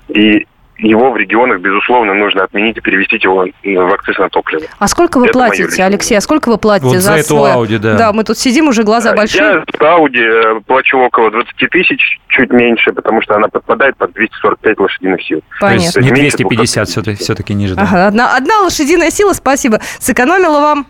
И 0.08 0.46
его 0.78 1.10
в 1.10 1.16
регионах, 1.16 1.60
безусловно, 1.60 2.14
нужно 2.14 2.44
отменить 2.44 2.76
и 2.76 2.80
перевести 2.80 3.16
его 3.16 3.46
в 3.88 3.92
акциз 3.92 4.16
на 4.18 4.28
топливо. 4.28 4.62
А 4.78 4.88
сколько 4.88 5.18
вы 5.18 5.26
Это 5.26 5.32
платите, 5.32 5.82
Алексей? 5.82 6.16
А 6.16 6.20
сколько 6.20 6.48
вы 6.48 6.58
платите 6.58 6.88
вот 6.88 6.96
за, 6.96 7.12
за 7.12 7.14
эту 7.14 7.28
свой... 7.28 7.50
Audi, 7.50 7.78
да. 7.78 7.96
Да, 7.96 8.12
мы 8.12 8.24
тут 8.24 8.38
сидим, 8.38 8.68
уже 8.68 8.84
глаза 8.84 9.14
большие. 9.14 9.42
Я 9.42 9.52
за 9.54 9.84
Audi 9.84 10.20
э, 10.20 10.60
плачу 10.66 10.98
около 10.98 11.30
20 11.30 11.52
тысяч, 11.70 12.20
чуть 12.28 12.50
меньше, 12.50 12.92
потому 12.92 13.22
что 13.22 13.34
она 13.34 13.48
подпадает 13.48 13.96
под 13.96 14.12
245 14.12 14.78
лошадиных 14.78 15.22
сил. 15.22 15.42
Понятно. 15.60 15.92
То 15.92 16.00
есть 16.00 16.12
не 16.12 16.20
250 16.20 16.88
все-таки, 16.88 17.22
все-таки 17.22 17.54
ниже. 17.54 17.74
Да. 17.74 17.82
Ага, 17.82 18.06
одна, 18.06 18.36
одна 18.36 18.60
лошадиная 18.60 19.10
сила, 19.10 19.32
спасибо. 19.32 19.80
Сэкономила 19.98 20.60
вам 20.60 20.86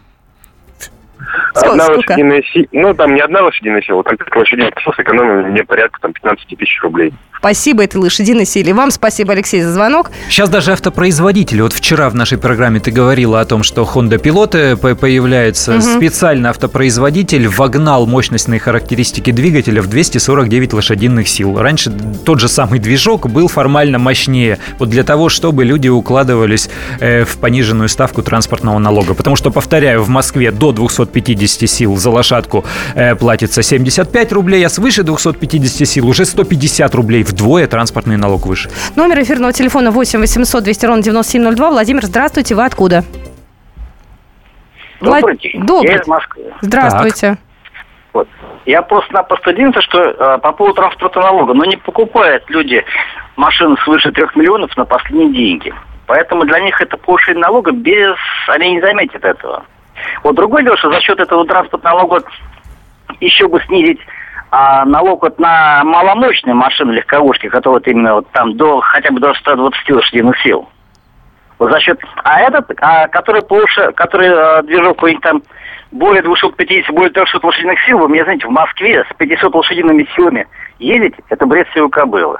Сколько, 1.54 1.70
одна 1.70 1.86
лошадиная 1.88 2.42
сила, 2.42 2.66
ну 2.72 2.94
там 2.94 3.14
не 3.14 3.20
одна 3.20 3.42
лошадиная 3.42 3.82
сила, 3.82 4.02
там 4.02 4.16
5 4.16 4.36
лошадиных 4.36 4.74
сил 4.82 4.92
сэкономили 4.94 5.50
мне 5.50 5.64
порядка 5.64 6.00
там 6.00 6.12
15 6.12 6.58
тысяч 6.58 6.82
рублей. 6.82 7.12
Спасибо 7.38 7.84
этой 7.84 7.98
лошадиной 7.98 8.44
силе. 8.44 8.74
Вам 8.74 8.90
спасибо, 8.90 9.32
Алексей, 9.32 9.60
за 9.62 9.72
звонок. 9.72 10.10
Сейчас 10.28 10.50
даже 10.50 10.72
автопроизводители. 10.72 11.60
Вот 11.60 11.72
вчера 11.72 12.10
в 12.10 12.14
нашей 12.16 12.36
программе 12.36 12.80
ты 12.80 12.90
говорила 12.90 13.40
о 13.40 13.44
том, 13.44 13.62
что 13.62 13.82
Honda 13.82 14.20
Pilot 14.20 14.96
появляется. 14.96 15.74
Угу. 15.74 15.80
Специально 15.82 16.50
автопроизводитель 16.50 17.46
вогнал 17.46 18.06
мощностные 18.06 18.58
характеристики 18.58 19.30
двигателя 19.30 19.82
в 19.82 19.86
249 19.86 20.72
лошадиных 20.72 21.28
сил. 21.28 21.60
Раньше 21.60 21.92
тот 22.24 22.40
же 22.40 22.48
самый 22.48 22.80
движок 22.80 23.28
был 23.30 23.46
формально 23.46 24.00
мощнее. 24.00 24.58
Вот 24.80 24.88
для 24.88 25.04
того, 25.04 25.28
чтобы 25.28 25.64
люди 25.64 25.86
укладывались 25.86 26.68
э, 26.98 27.24
в 27.24 27.38
пониженную 27.38 27.88
ставку 27.88 28.22
транспортного 28.22 28.80
налога. 28.80 29.14
Потому 29.14 29.36
что, 29.36 29.52
повторяю, 29.52 30.02
в 30.02 30.08
Москве 30.08 30.50
до 30.50 30.72
200 30.72 31.06
250 31.08 31.68
сил 31.68 31.96
за 31.96 32.10
лошадку 32.10 32.64
э, 32.94 33.14
платится 33.14 33.62
75 33.62 34.32
рублей, 34.32 34.64
а 34.64 34.68
свыше 34.68 35.02
250 35.02 35.88
сил 35.88 36.08
уже 36.08 36.24
150 36.24 36.94
рублей. 36.94 37.22
Вдвое 37.22 37.66
транспортный 37.66 38.16
налог 38.16 38.46
выше. 38.46 38.70
Номер 38.96 39.22
эфирного 39.22 39.52
телефона 39.52 39.90
8 39.90 40.20
800 40.20 40.64
200 40.64 40.86
ровно 40.86 41.02
9702. 41.02 41.70
Владимир, 41.70 42.04
здравствуйте, 42.04 42.54
вы 42.54 42.64
откуда? 42.64 43.04
Добрый 45.00 45.36
день. 45.38 45.64
Добрый. 45.64 45.92
Я 45.92 46.00
из 46.00 46.06
Москвы. 46.06 46.42
Здравствуйте. 46.60 47.38
Вот. 48.12 48.28
Я 48.66 48.82
просто-напросто 48.82 49.50
единственное, 49.50 49.82
что 49.82 50.00
э, 50.00 50.38
по 50.38 50.52
поводу 50.52 50.74
транспортного 50.74 51.26
налога, 51.26 51.54
но 51.54 51.64
не 51.64 51.76
покупают 51.76 52.44
люди 52.48 52.84
машины 53.36 53.76
свыше 53.84 54.10
трех 54.10 54.34
миллионов 54.34 54.76
на 54.76 54.84
последние 54.84 55.30
деньги. 55.30 55.72
Поэтому 56.06 56.44
для 56.44 56.58
них 56.60 56.80
это 56.80 56.96
повышение 56.96 57.42
налога 57.42 57.70
без... 57.70 58.16
Они 58.48 58.72
не 58.72 58.80
заметят 58.80 59.24
этого. 59.24 59.64
Вот 60.22 60.36
другое 60.36 60.62
дело, 60.62 60.76
что 60.76 60.92
за 60.92 61.00
счет 61.00 61.18
этого 61.18 61.46
транспортного 61.46 61.98
налога 61.98 62.22
еще 63.20 63.48
бы 63.48 63.60
снизить 63.62 64.00
а, 64.50 64.84
налог 64.84 65.22
вот 65.22 65.38
на 65.38 65.82
маломощные 65.84 66.54
машины, 66.54 66.92
легковушки, 66.92 67.48
которые 67.48 67.80
вот 67.80 67.88
именно 67.88 68.14
вот 68.14 68.30
там 68.32 68.56
до 68.56 68.80
хотя 68.80 69.10
бы 69.10 69.20
до 69.20 69.34
120 69.34 69.90
лошадиных 69.90 70.38
сил. 70.40 70.68
Вот 71.58 71.72
за 71.72 71.80
счет... 71.80 72.00
А 72.22 72.40
этот, 72.40 72.70
а, 72.80 73.08
который 73.08 73.42
повыше, 73.42 73.92
который 73.92 74.30
а, 74.30 74.62
движок 74.62 75.02
там 75.22 75.42
более 75.90 76.22
250, 76.22 76.94
более 76.94 77.10
300 77.10 77.44
лошадиных 77.44 77.80
сил, 77.84 77.98
вы 77.98 78.08
мне 78.08 78.24
знаете, 78.24 78.46
в 78.46 78.50
Москве 78.50 79.04
с 79.04 79.16
500 79.16 79.54
лошадиными 79.54 80.06
силами 80.14 80.46
ездить, 80.78 81.14
это 81.28 81.46
бред 81.46 81.68
всего 81.68 81.88
кобылы. 81.88 82.38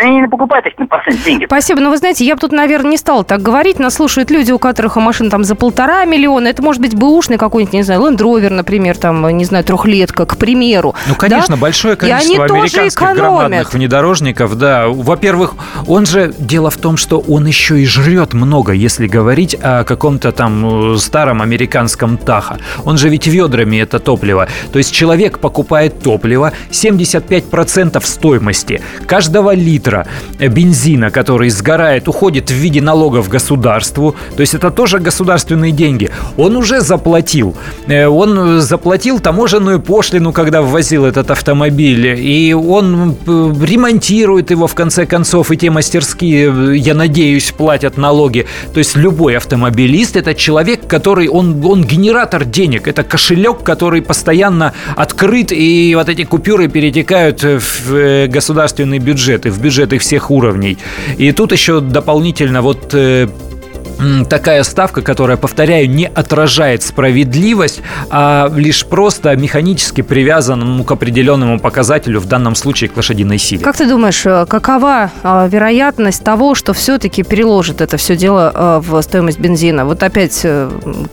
Они 0.00 0.20
не 0.20 0.28
покупают 0.28 0.66
их 0.66 0.78
на 0.78 0.86
последние 0.86 1.24
деньги. 1.24 1.46
Спасибо. 1.46 1.80
Но 1.80 1.90
вы 1.90 1.96
знаете, 1.96 2.24
я 2.24 2.34
бы 2.34 2.40
тут, 2.40 2.52
наверное, 2.52 2.92
не 2.92 2.96
стала 2.96 3.24
так 3.24 3.42
говорить. 3.42 3.78
Нас 3.78 3.94
слушают 3.94 4.30
люди, 4.30 4.52
у 4.52 4.58
которых 4.58 4.96
машина 4.96 5.30
там 5.30 5.44
за 5.44 5.54
полтора 5.54 6.04
миллиона. 6.04 6.48
Это 6.48 6.62
может 6.62 6.80
быть 6.80 6.94
бэушный 6.94 7.38
какой-нибудь, 7.38 7.74
не 7.74 7.82
знаю, 7.82 8.02
Land 8.02 8.18
Rover, 8.18 8.50
например, 8.50 8.96
там, 8.96 9.28
не 9.36 9.44
знаю, 9.44 9.64
трехлетка, 9.64 10.26
к 10.26 10.36
примеру. 10.36 10.94
Ну, 11.06 11.14
конечно, 11.14 11.56
да? 11.56 11.60
большое 11.60 11.94
И 11.94 11.98
количество 11.98 12.48
тоже 12.48 12.60
американских 12.60 13.02
экономят. 13.02 13.18
громадных 13.18 13.74
внедорожников, 13.74 14.56
да. 14.56 14.88
Во-первых, 14.88 15.54
он 15.86 16.06
же, 16.06 16.34
дело 16.38 16.70
в 16.70 16.76
том, 16.76 16.96
что 16.96 17.18
он 17.20 17.46
еще 17.46 17.80
и 17.80 17.86
жрет 17.86 18.32
много, 18.32 18.72
если 18.72 19.06
говорить 19.06 19.56
о 19.62 19.84
каком-то 19.84 20.32
там 20.32 20.94
э, 20.94 20.96
старом 20.98 21.42
американском 21.42 22.16
Таха. 22.16 22.58
Он 22.84 22.98
же 22.98 23.08
ведь 23.08 23.26
ведрами 23.26 23.76
это 23.76 23.98
топливо. 23.98 24.48
То 24.72 24.78
есть 24.78 24.92
человек 24.92 25.38
покупает 25.38 26.02
топливо 26.02 26.52
75% 26.70 28.04
стоимости 28.04 28.80
каждого 29.06 29.54
литра 29.54 29.81
бензина, 30.38 31.10
который 31.10 31.50
сгорает, 31.50 32.08
уходит 32.08 32.50
в 32.50 32.54
виде 32.54 32.80
налогов 32.80 33.28
государству. 33.28 34.14
То 34.36 34.40
есть 34.40 34.54
это 34.54 34.70
тоже 34.70 34.98
государственные 34.98 35.72
деньги. 35.72 36.10
Он 36.36 36.56
уже 36.56 36.80
заплатил. 36.80 37.56
Э, 37.86 38.06
Он 38.06 38.60
заплатил 38.60 39.20
таможенную 39.20 39.80
пошлину, 39.80 40.32
когда 40.32 40.62
ввозил 40.62 41.04
этот 41.04 41.30
автомобиль. 41.30 42.06
И 42.18 42.52
он 42.54 43.16
э, 43.26 43.54
ремонтирует 43.64 44.50
его 44.50 44.66
в 44.66 44.74
конце 44.74 45.06
концов. 45.06 45.50
И 45.50 45.56
те 45.56 45.70
мастерские, 45.70 46.72
э, 46.72 46.76
я 46.76 46.94
надеюсь, 46.94 47.52
платят 47.52 47.96
налоги. 47.96 48.46
То 48.72 48.78
есть 48.78 48.96
любой 48.96 49.36
автомобилист 49.36 50.16
это 50.16 50.34
человек, 50.34 50.86
который, 50.86 51.28
он, 51.28 51.64
он 51.64 51.84
генератор 51.84 52.44
денег. 52.44 52.88
Это 52.88 53.02
кошелек, 53.02 53.62
который 53.62 54.02
постоянно 54.02 54.72
открыт. 54.96 55.52
И 55.52 55.94
вот 55.96 56.08
эти 56.08 56.24
купюры 56.24 56.68
перетекают 56.68 57.42
в 57.42 58.28
государственный 58.28 58.98
бюджет 58.98 59.46
и 59.46 59.50
в 59.50 59.58
бюджеты 59.72 59.98
всех 59.98 60.30
уровней. 60.30 60.76
И 61.18 61.32
тут 61.32 61.52
еще 61.52 61.80
дополнительно 61.80 62.60
вот 62.60 62.94
э, 62.94 63.28
такая 64.28 64.62
ставка, 64.62 65.02
которая, 65.02 65.36
повторяю, 65.36 65.88
не 65.88 66.06
отражает 66.06 66.82
справедливость, 66.82 67.82
а 68.10 68.50
лишь 68.54 68.84
просто 68.86 69.34
механически 69.36 70.00
привязана 70.00 70.84
к 70.84 70.90
определенному 70.90 71.58
показателю, 71.58 72.20
в 72.20 72.26
данном 72.26 72.54
случае 72.54 72.90
к 72.90 72.96
лошадиной 72.96 73.38
силе. 73.38 73.62
Как 73.62 73.76
ты 73.76 73.86
думаешь, 73.86 74.24
э, 74.26 74.46
какова 74.46 75.10
э, 75.22 75.48
вероятность 75.50 76.24
того, 76.24 76.54
что 76.54 76.72
все-таки 76.72 77.22
переложит 77.22 77.80
это 77.80 77.96
все 77.96 78.16
дело 78.16 78.52
э, 78.54 78.80
в 78.86 79.02
стоимость 79.02 79.38
бензина? 79.38 79.84
Вот 79.84 80.02
опять 80.02 80.40
э, 80.44 80.70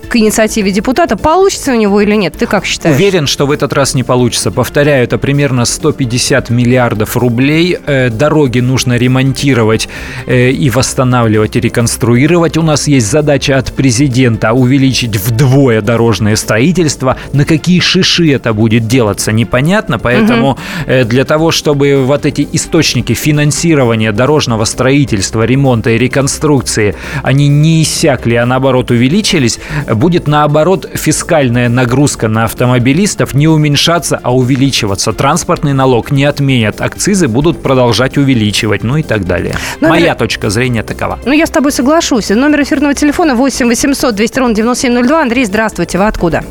к 0.10 0.16
инициативе 0.16 0.72
депутата. 0.72 1.18
Получится 1.18 1.72
у 1.72 1.76
него 1.76 2.02
или 2.02 2.16
нет? 2.16 2.36
Ты 2.38 2.46
как 2.46 2.66
считаешь? 2.66 2.96
Уверен, 2.96 3.28
что 3.28 3.46
в 3.46 3.52
этот 3.52 3.74
раз 3.74 3.96
не 3.96 4.04
получится. 4.04 4.52
Повторяю, 4.52 5.04
это 5.04 5.18
примерно 5.18 5.66
150 5.66 6.50
миллиардов 6.50 7.18
рублей. 7.18 7.78
Э, 7.86 8.10
Дороги 8.10 8.60
нужно 8.60 8.98
ремонтировать 8.98 9.88
и 10.28 10.72
восстанавливать, 10.74 11.56
и 11.56 11.60
реконструировать. 11.60 12.58
У 12.58 12.62
нас 12.62 12.79
есть 12.88 13.08
задача 13.10 13.58
от 13.58 13.72
президента 13.74 14.54
увеличить 14.54 15.18
вдвое 15.18 15.82
дорожное 15.82 16.36
строительство. 16.36 17.18
На 17.34 17.46
какие 17.46 17.80
шиши 17.80 18.32
это 18.32 18.54
будет 18.54 18.88
делаться, 18.88 19.32
непонятно. 19.32 20.00
Поэтому 20.00 20.58
э, 20.86 21.04
для 21.04 21.26
того, 21.26 21.52
чтобы 21.52 22.04
вот 22.06 22.26
эти 22.26 22.48
источники 22.54 23.14
финансирования 23.14 24.12
дорожного 24.12 24.66
строительства, 24.66 25.44
ремонта 25.44 25.92
и 25.92 25.98
реконструкции, 25.98 26.96
они 27.24 27.48
не 27.48 27.82
иссякли, 27.84 28.36
а 28.36 28.46
наоборот 28.46 28.92
увеличились, 28.92 29.60
будет 29.94 30.28
наоборот 30.28 30.90
фискальная 30.94 31.70
нагрузка 31.70 32.28
на 32.28 32.44
автомобилистов 32.46 33.34
не 33.34 33.48
уменьшаться, 33.48 34.20
а 34.22 34.34
увеличиваться. 34.36 35.14
Транспортный 35.14 35.74
налог 35.74 36.12
не 36.12 36.24
отменят, 36.26 36.82
акцизы 36.82 37.28
будут 37.28 37.62
продолжать 37.62 38.18
увеличивать, 38.18 38.84
ну 38.84 38.98
и 38.98 39.04
так 39.04 39.26
далее. 39.26 39.56
Номер- 39.82 39.90
Моя 39.90 40.16
точка 40.16 40.50
зрения 40.50 40.84
такова. 40.84 41.20
Ну, 41.26 41.32
я 41.34 41.46
с 41.46 41.50
тобой 41.50 41.72
соглашусь. 41.72 42.30
Номер 42.30 42.59
эфирного 42.64 42.94
телефона 42.94 43.36
8 43.36 43.68
800 43.68 44.16
200 44.16 44.40
ровно 44.40 44.56
9702. 44.56 45.22
Андрей, 45.22 45.46
здравствуйте. 45.46 45.98
Вы 45.98 46.08
откуда? 46.08 46.42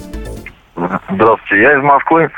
Здравствуйте, 1.11 1.63
я 1.63 1.79
из 1.79 1.83
Москвы. 1.83 2.31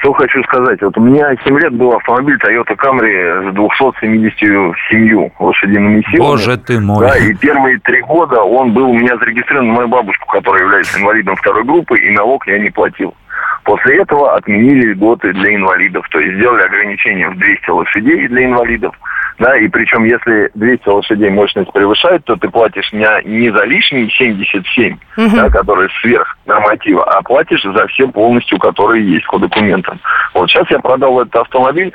Что 0.00 0.12
хочу 0.14 0.42
сказать. 0.44 0.82
Вот 0.82 0.98
у 0.98 1.00
меня 1.00 1.32
7 1.44 1.58
лет 1.60 1.72
был 1.72 1.92
автомобиль 1.92 2.36
Toyota 2.36 2.76
Camry 2.76 3.50
с 3.50 3.54
277 3.54 5.30
лошадиными 5.38 6.02
силами. 6.10 6.18
Боже 6.18 6.58
ты 6.58 6.80
мой. 6.80 7.06
Да, 7.06 7.16
и 7.16 7.32
первые 7.34 7.78
три 7.78 8.02
года 8.02 8.42
он 8.42 8.72
был 8.72 8.90
у 8.90 8.94
меня 8.94 9.16
зарегистрирован 9.16 9.68
на 9.68 9.74
мою 9.74 9.88
бабушку, 9.88 10.26
которая 10.26 10.62
является 10.62 10.98
инвалидом 10.98 11.36
второй 11.36 11.62
группы, 11.64 11.98
и 11.98 12.10
налог 12.10 12.46
я 12.48 12.58
не 12.58 12.70
платил. 12.70 13.14
После 13.62 14.00
этого 14.00 14.34
отменили 14.34 14.92
льготы 14.92 15.32
для 15.32 15.54
инвалидов, 15.54 16.06
то 16.10 16.18
есть 16.20 16.36
сделали 16.36 16.62
ограничение 16.62 17.28
в 17.30 17.36
200 17.36 17.70
лошадей 17.70 18.28
для 18.28 18.44
инвалидов. 18.44 18.94
Да, 19.38 19.56
и 19.56 19.68
причем, 19.68 20.04
если 20.04 20.50
200 20.54 20.88
лошадей 20.88 21.30
мощность 21.30 21.72
превышает, 21.72 22.24
то 22.24 22.36
ты 22.36 22.48
платишь 22.48 22.90
не, 22.92 23.06
не 23.24 23.50
за 23.50 23.64
лишние 23.64 24.10
77, 24.10 24.96
да, 25.16 25.50
которые 25.50 25.90
сверх 26.00 26.38
норматива, 26.46 27.04
а 27.04 27.22
платишь 27.22 27.62
за 27.62 27.86
все 27.88 28.08
полностью, 28.08 28.58
которые 28.58 29.06
есть 29.08 29.26
по 29.26 29.38
документам. 29.38 30.00
Вот 30.32 30.48
сейчас 30.48 30.70
я 30.70 30.78
продал 30.78 31.20
этот 31.20 31.36
автомобиль, 31.36 31.92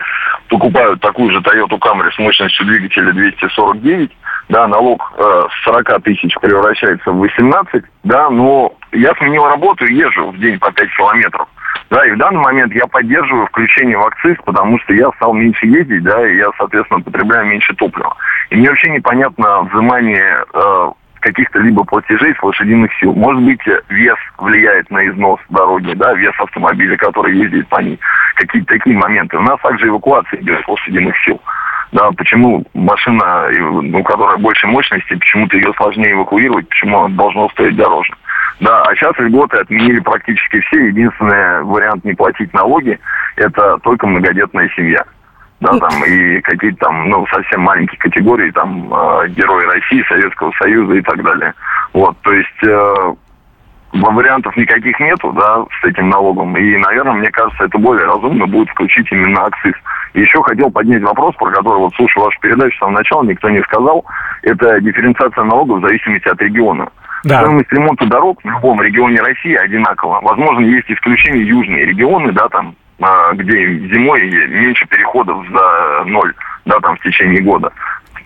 покупаю 0.50 0.98
такую 0.98 1.32
же 1.32 1.40
Toyota 1.40 1.80
Camry 1.80 2.12
с 2.12 2.20
мощностью 2.20 2.66
двигателя 2.66 3.12
249, 3.12 4.12
да, 4.50 4.68
налог 4.68 5.14
э, 5.18 5.44
с 5.50 5.64
40 5.64 6.04
тысяч 6.04 6.36
превращается 6.40 7.12
в 7.12 7.18
18, 7.18 7.84
да, 8.04 8.30
но 8.30 8.74
я 8.92 9.14
сменил 9.16 9.46
работу 9.46 9.86
и 9.86 9.96
езжу 9.96 10.32
в 10.32 10.40
день 10.40 10.60
по 10.60 10.72
5 10.72 10.90
километров. 10.96 11.48
Да, 11.92 12.06
и 12.06 12.12
в 12.12 12.18
данный 12.18 12.40
момент 12.40 12.74
я 12.74 12.88
поддерживаю 12.88 13.48
включение 13.48 13.98
в 13.98 14.06
акциз, 14.08 14.38
потому 14.46 14.80
что 14.80 14.94
я 14.94 15.12
стал 15.18 15.34
меньше 15.34 15.66
ездить, 15.68 16.04
да, 16.04 16.26
и 16.26 16.38
я, 16.38 16.48
соответственно, 16.58 17.02
потребляю 17.02 17.46
меньше 17.48 17.76
топлива. 17.76 18.16
И 18.50 18.56
мне 18.56 18.70
вообще 18.70 18.90
непонятно 18.92 19.64
взимание 19.64 20.46
э, 20.54 20.92
каких-то 21.20 21.60
либо 21.60 21.84
платежей 21.84 22.34
с 22.34 22.42
лошадиных 22.42 22.92
сил. 22.98 23.14
Может 23.14 23.44
быть, 23.44 23.60
вес 23.90 24.16
влияет 24.38 24.90
на 24.90 25.06
износ 25.06 25.42
дороги, 25.50 25.94
да, 25.96 26.14
вес 26.14 26.34
автомобиля, 26.40 26.96
который 26.96 27.38
ездит 27.38 27.68
по 27.68 27.82
ней. 27.82 28.00
Какие-то 28.36 28.74
такие 28.74 28.96
моменты. 28.96 29.38
У 29.38 29.42
нас 29.42 29.60
также 29.60 29.90
эвакуация 29.90 30.40
идет 30.40 30.64
с 30.64 30.68
лошадиных 30.70 31.14
сил. 31.26 31.42
Да, 31.92 32.10
почему 32.12 32.64
машина, 32.74 33.50
у 33.94 34.04
которой 34.04 34.38
больше 34.38 34.66
мощности, 34.66 35.14
почему-то 35.16 35.58
ее 35.58 35.74
сложнее 35.76 36.14
эвакуировать, 36.14 36.70
почему 36.70 37.04
она 37.04 37.16
должна 37.18 37.50
стоить 37.50 37.76
дороже. 37.76 38.14
Да, 38.62 38.84
а 38.84 38.96
сейчас 38.96 39.18
льготы 39.18 39.58
отменили 39.58 40.00
практически 40.00 40.60
все. 40.62 40.86
Единственный 40.88 41.64
вариант 41.64 42.06
не 42.06 42.14
платить 42.14 42.54
налоги– 42.54 43.00
это 43.36 43.80
только 43.80 44.06
многодетная 44.06 44.70
семья. 44.76 45.04
Да, 45.60 45.78
там 45.80 46.04
и 46.06 46.40
какие-то 46.42 46.86
там, 46.86 47.10
ну, 47.10 47.26
совсем 47.28 47.62
маленькие 47.62 47.98
категории, 48.00 48.52
там, 48.52 48.92
э, 48.94 49.30
герои 49.30 49.66
России, 49.66 50.06
Советского 50.08 50.52
Союза 50.60 50.94
и 50.94 51.02
так 51.02 51.24
далее. 51.24 51.54
Вот, 51.94 52.18
то 52.22 52.34
есть 52.34 52.64
э, 52.64 53.14
вариантов 53.94 54.56
никаких 54.56 55.00
нету, 55.00 55.32
да, 55.34 55.66
с 55.82 55.86
этим 55.86 56.10
налогом. 56.10 56.56
И, 56.56 56.78
наверное, 56.78 57.14
мне 57.14 57.32
кажется, 57.32 57.64
это 57.66 57.78
более 57.80 58.06
разумно 58.06 58.46
будет 58.46 58.70
включить 58.70 59.12
именно 59.12 59.46
акциз. 59.46 59.74
Еще 60.14 60.42
хотел 60.44 60.70
поднять 60.70 61.02
вопрос, 61.02 61.36
про 61.36 61.52
который 61.52 61.80
вот 61.80 61.96
слушал 61.96 62.26
вашу 62.26 62.40
передачу 62.42 62.76
с 62.76 62.80
самого 62.80 62.98
начала, 62.98 63.24
никто 63.24 63.50
не 63.50 63.62
сказал. 63.62 64.06
Это 64.44 64.80
дифференциация 64.82 65.44
налогов 65.46 65.80
в 65.80 65.88
зависимости 65.88 66.28
от 66.28 66.40
региона. 66.42 66.90
Да. 67.24 67.42
Стоимость 67.42 67.72
ремонта 67.72 68.06
дорог 68.06 68.40
в 68.44 68.50
любом 68.50 68.82
регионе 68.82 69.20
России 69.22 69.54
одинакова. 69.54 70.22
Возможно, 70.22 70.66
есть 70.66 70.90
исключения 70.90 71.44
южные 71.44 71.86
регионы, 71.86 72.32
да, 72.32 72.50
там, 72.50 72.76
а, 73.00 73.34
где 73.34 73.56
зимой 73.94 74.22
меньше 74.48 74.86
переходов 74.88 75.46
за 75.50 76.04
ноль, 76.06 76.34
да, 76.66 76.80
там, 76.80 76.98
в 76.98 77.02
течение 77.02 77.42
года. 77.42 77.72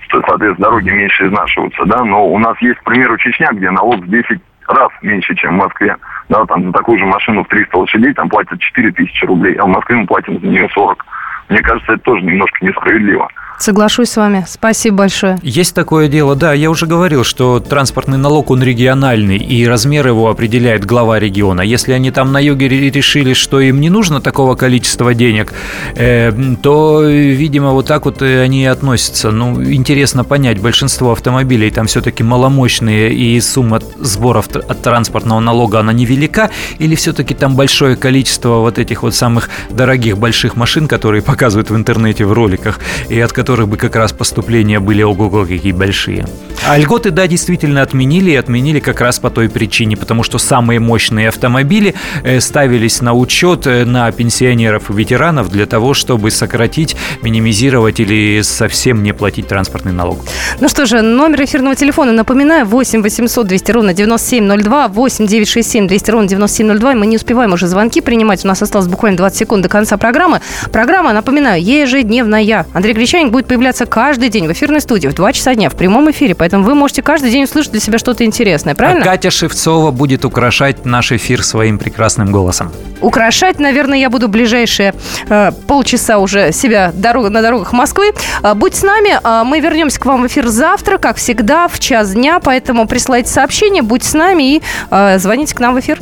Соответственно, 0.09 0.69
дороги 0.69 0.89
меньше 0.91 1.25
изнашиваются, 1.27 1.83
да, 1.85 2.03
но 2.03 2.25
у 2.25 2.39
нас 2.39 2.55
есть, 2.61 2.79
к 2.79 2.83
примеру, 2.83 3.17
Чечня, 3.17 3.49
где 3.51 3.69
налог 3.69 4.01
в 4.01 4.09
10 4.09 4.39
раз 4.67 4.89
меньше, 5.01 5.35
чем 5.35 5.55
в 5.55 5.63
Москве. 5.63 5.95
да, 6.29 6.45
там 6.45 6.63
за 6.63 6.71
такую 6.71 6.99
же 6.99 7.05
машину 7.05 7.43
в 7.43 7.47
300 7.47 7.77
лошадей 7.77 8.13
там 8.13 8.29
платят 8.29 8.59
4 8.59 8.91
тысячи 8.91 9.25
рублей, 9.25 9.55
а 9.55 9.65
в 9.65 9.69
Москве 9.69 9.97
мы 9.97 10.07
платим 10.07 10.39
за 10.39 10.47
нее 10.47 10.69
40. 10.73 11.05
Мне 11.49 11.61
кажется, 11.61 11.93
это 11.93 12.03
тоже 12.03 12.23
немножко 12.23 12.65
несправедливо. 12.65 13.29
Соглашусь 13.59 14.09
с 14.09 14.17
вами. 14.17 14.45
Спасибо 14.47 14.97
большое. 14.97 15.37
Есть 15.41 15.73
такое 15.73 16.07
дело, 16.07 16.35
да. 16.35 16.53
Я 16.53 16.69
уже 16.69 16.87
говорил, 16.87 17.23
что 17.23 17.59
транспортный 17.59 18.17
налог, 18.17 18.51
он 18.51 18.61
региональный, 18.61 19.37
и 19.37 19.65
размер 19.65 20.07
его 20.07 20.29
определяет 20.29 20.85
глава 20.85 21.19
региона. 21.19 21.61
Если 21.61 21.93
они 21.93 22.11
там 22.11 22.31
на 22.31 22.39
юге 22.39 22.67
решили, 22.67 23.33
что 23.33 23.59
им 23.59 23.79
не 23.79 23.89
нужно 23.89 24.19
такого 24.19 24.55
количества 24.55 25.13
денег, 25.13 25.53
э, 25.95 26.33
то, 26.61 27.03
видимо, 27.03 27.71
вот 27.71 27.87
так 27.87 28.05
вот 28.05 28.21
они 28.21 28.63
и 28.63 28.65
относятся. 28.65 29.31
Ну, 29.31 29.63
интересно 29.63 30.23
понять, 30.23 30.59
большинство 30.59 31.13
автомобилей 31.13 31.71
там 31.71 31.87
все-таки 31.87 32.23
маломощные, 32.23 33.13
и 33.13 33.39
сумма 33.39 33.79
сборов 33.99 34.47
от 34.55 34.81
транспортного 34.81 35.39
налога, 35.39 35.79
она 35.79 35.93
невелика, 35.93 36.49
или 36.77 36.95
все-таки 36.95 37.33
там 37.33 37.55
большое 37.55 37.95
количество 37.95 38.59
вот 38.59 38.79
этих 38.79 39.03
вот 39.03 39.15
самых 39.15 39.49
дорогих 39.69 40.17
больших 40.17 40.55
машин, 40.55 40.87
которые 40.87 41.21
показывают 41.35 41.69
в 41.69 41.75
интернете 41.75 42.25
в 42.25 42.33
роликах, 42.33 42.79
и 43.09 43.19
от 43.19 43.31
которых 43.45 43.67
бы 43.67 43.77
как 43.77 43.95
раз 43.95 44.11
поступления 44.11 44.79
были 44.79 45.03
ого-го 45.03 45.45
какие 45.45 45.71
большие. 45.71 46.25
А 46.67 46.79
льготы, 46.79 47.11
да, 47.11 47.27
действительно 47.27 47.83
отменили, 47.83 48.31
и 48.31 48.35
отменили 48.35 48.79
как 48.79 49.01
раз 49.01 49.19
по 49.19 49.29
той 49.29 49.49
причине, 49.49 49.95
потому 49.95 50.23
что 50.23 50.39
самые 50.39 50.79
мощные 50.79 51.27
автомобили 51.27 51.93
э, 52.23 52.39
ставились 52.39 53.01
на 53.01 53.13
учет 53.13 53.67
э, 53.67 53.85
на 53.85 54.11
пенсионеров 54.11 54.89
и 54.89 54.93
ветеранов 54.93 55.51
для 55.51 55.67
того, 55.67 55.93
чтобы 55.93 56.31
сократить, 56.31 56.95
минимизировать 57.21 57.99
или 57.99 58.41
совсем 58.41 59.03
не 59.03 59.13
платить 59.13 59.47
транспортный 59.47 59.91
налог. 59.91 60.17
Ну 60.59 60.67
что 60.67 60.87
же, 60.87 61.03
номер 61.03 61.43
эфирного 61.43 61.75
телефона, 61.75 62.13
напоминаю, 62.13 62.65
8 62.65 63.03
800 63.03 63.45
200 63.45 63.71
ровно 63.71 63.93
9702, 63.93 64.87
8 64.87 65.27
967 65.27 65.87
200 65.87 66.11
ровно 66.11 66.27
9702. 66.27 66.93
Мы 66.95 67.05
не 67.05 67.17
успеваем 67.17 67.53
уже 67.53 67.67
звонки 67.67 68.01
принимать, 68.01 68.43
у 68.43 68.47
нас 68.47 68.63
осталось 68.63 68.87
буквально 68.87 69.17
20 69.17 69.37
секунд 69.37 69.61
до 69.61 69.69
конца 69.69 69.97
программы. 69.97 70.41
Программа, 70.71 71.13
напоминаю, 71.13 71.61
ежедневная. 71.63 72.65
Андрей 72.73 72.93
Гречаник 72.93 73.34
будет 73.35 73.47
появляться 73.47 73.85
каждый 73.85 74.29
день 74.29 74.47
в 74.47 74.53
эфирной 74.53 74.79
студии 74.79 75.09
в 75.09 75.13
2 75.13 75.33
часа 75.33 75.55
дня 75.55 75.69
в 75.69 75.75
прямом 75.75 76.09
эфире, 76.09 76.35
поэтому 76.35 76.63
вы 76.63 76.73
можете 76.73 77.01
каждый 77.01 77.31
день 77.31 77.43
услышать 77.43 77.73
для 77.73 77.81
себя 77.81 77.97
что-то 77.97 78.23
интересное, 78.23 78.75
правильно? 78.75 79.01
А 79.01 79.03
Катя 79.03 79.29
Шевцова 79.29 79.91
будет 79.91 80.23
украшать 80.23 80.85
наш 80.85 81.11
эфир 81.11 81.43
своим 81.43 81.77
прекрасным 81.77 82.31
голосом. 82.31 82.71
Украшать, 83.01 83.59
наверное, 83.59 83.97
я 83.97 84.09
буду 84.09 84.29
ближайшие 84.29 84.93
э, 85.27 85.51
полчаса 85.67 86.19
уже 86.19 86.53
себя 86.53 86.93
дорога, 86.93 87.29
на 87.29 87.41
дорогах 87.41 87.73
Москвы. 87.73 88.13
Э, 88.41 88.53
будь 88.53 88.73
с 88.73 88.83
нами, 88.83 89.19
э, 89.21 89.43
мы 89.43 89.59
вернемся 89.59 89.99
к 89.99 90.05
вам 90.05 90.21
в 90.21 90.27
эфир 90.27 90.47
завтра, 90.47 90.97
как 90.97 91.17
всегда, 91.17 91.67
в 91.67 91.77
час 91.77 92.13
дня, 92.13 92.39
поэтому 92.39 92.87
присылайте 92.87 93.29
сообщение, 93.29 93.81
будь 93.81 94.05
с 94.05 94.13
нами 94.13 94.55
и 94.55 94.61
э, 94.91 95.19
звоните 95.19 95.53
к 95.55 95.59
нам 95.59 95.75
в 95.75 95.79
эфир. 95.81 95.99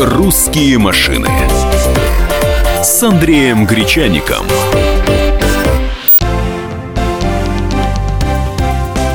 «Русские 0.00 0.78
машины» 0.78 1.28
с 2.82 3.02
Андреем 3.02 3.66
Гречаником. 3.66 4.46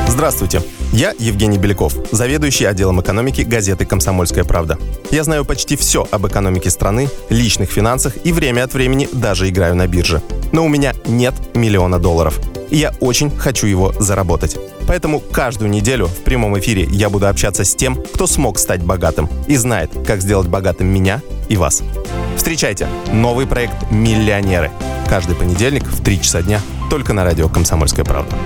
Здравствуйте. 0.06 0.60
Я 0.92 1.14
Евгений 1.18 1.58
Беляков, 1.58 1.94
заведующий 2.12 2.66
отделом 2.66 3.00
экономики 3.00 3.40
газеты 3.40 3.86
«Комсомольская 3.86 4.44
правда». 4.44 4.78
Я 5.10 5.24
знаю 5.24 5.44
почти 5.44 5.76
все 5.76 6.06
об 6.10 6.26
экономике 6.26 6.68
страны, 6.68 7.08
личных 7.30 7.70
финансах 7.70 8.14
и 8.22 8.32
время 8.32 8.64
от 8.64 8.74
времени 8.74 9.08
даже 9.12 9.48
играю 9.48 9.74
на 9.74 9.86
бирже. 9.86 10.20
Но 10.52 10.64
у 10.64 10.68
меня 10.68 10.92
нет 11.06 11.34
миллиона 11.54 11.98
долларов. 11.98 12.38
И 12.68 12.76
я 12.76 12.92
очень 13.00 13.34
хочу 13.34 13.66
его 13.66 13.92
заработать. 13.98 14.56
Поэтому 14.86 15.20
каждую 15.20 15.70
неделю 15.70 16.06
в 16.06 16.22
прямом 16.22 16.58
эфире 16.58 16.84
я 16.90 17.08
буду 17.08 17.28
общаться 17.28 17.64
с 17.64 17.74
тем, 17.74 17.96
кто 17.96 18.26
смог 18.26 18.58
стать 18.58 18.82
богатым 18.82 19.28
и 19.46 19.56
знает, 19.56 19.90
как 20.06 20.20
сделать 20.20 20.48
богатым 20.48 20.88
меня 20.88 21.22
и 21.48 21.56
вас. 21.56 21.82
Встречайте 22.44 22.86
новый 23.10 23.46
проект 23.46 23.90
«Миллионеры». 23.90 24.70
Каждый 25.08 25.34
понедельник 25.34 25.84
в 25.84 26.04
3 26.04 26.20
часа 26.20 26.42
дня 26.42 26.60
только 26.90 27.14
на 27.14 27.24
радио 27.24 27.48
«Комсомольская 27.48 28.04
правда». 28.04 28.36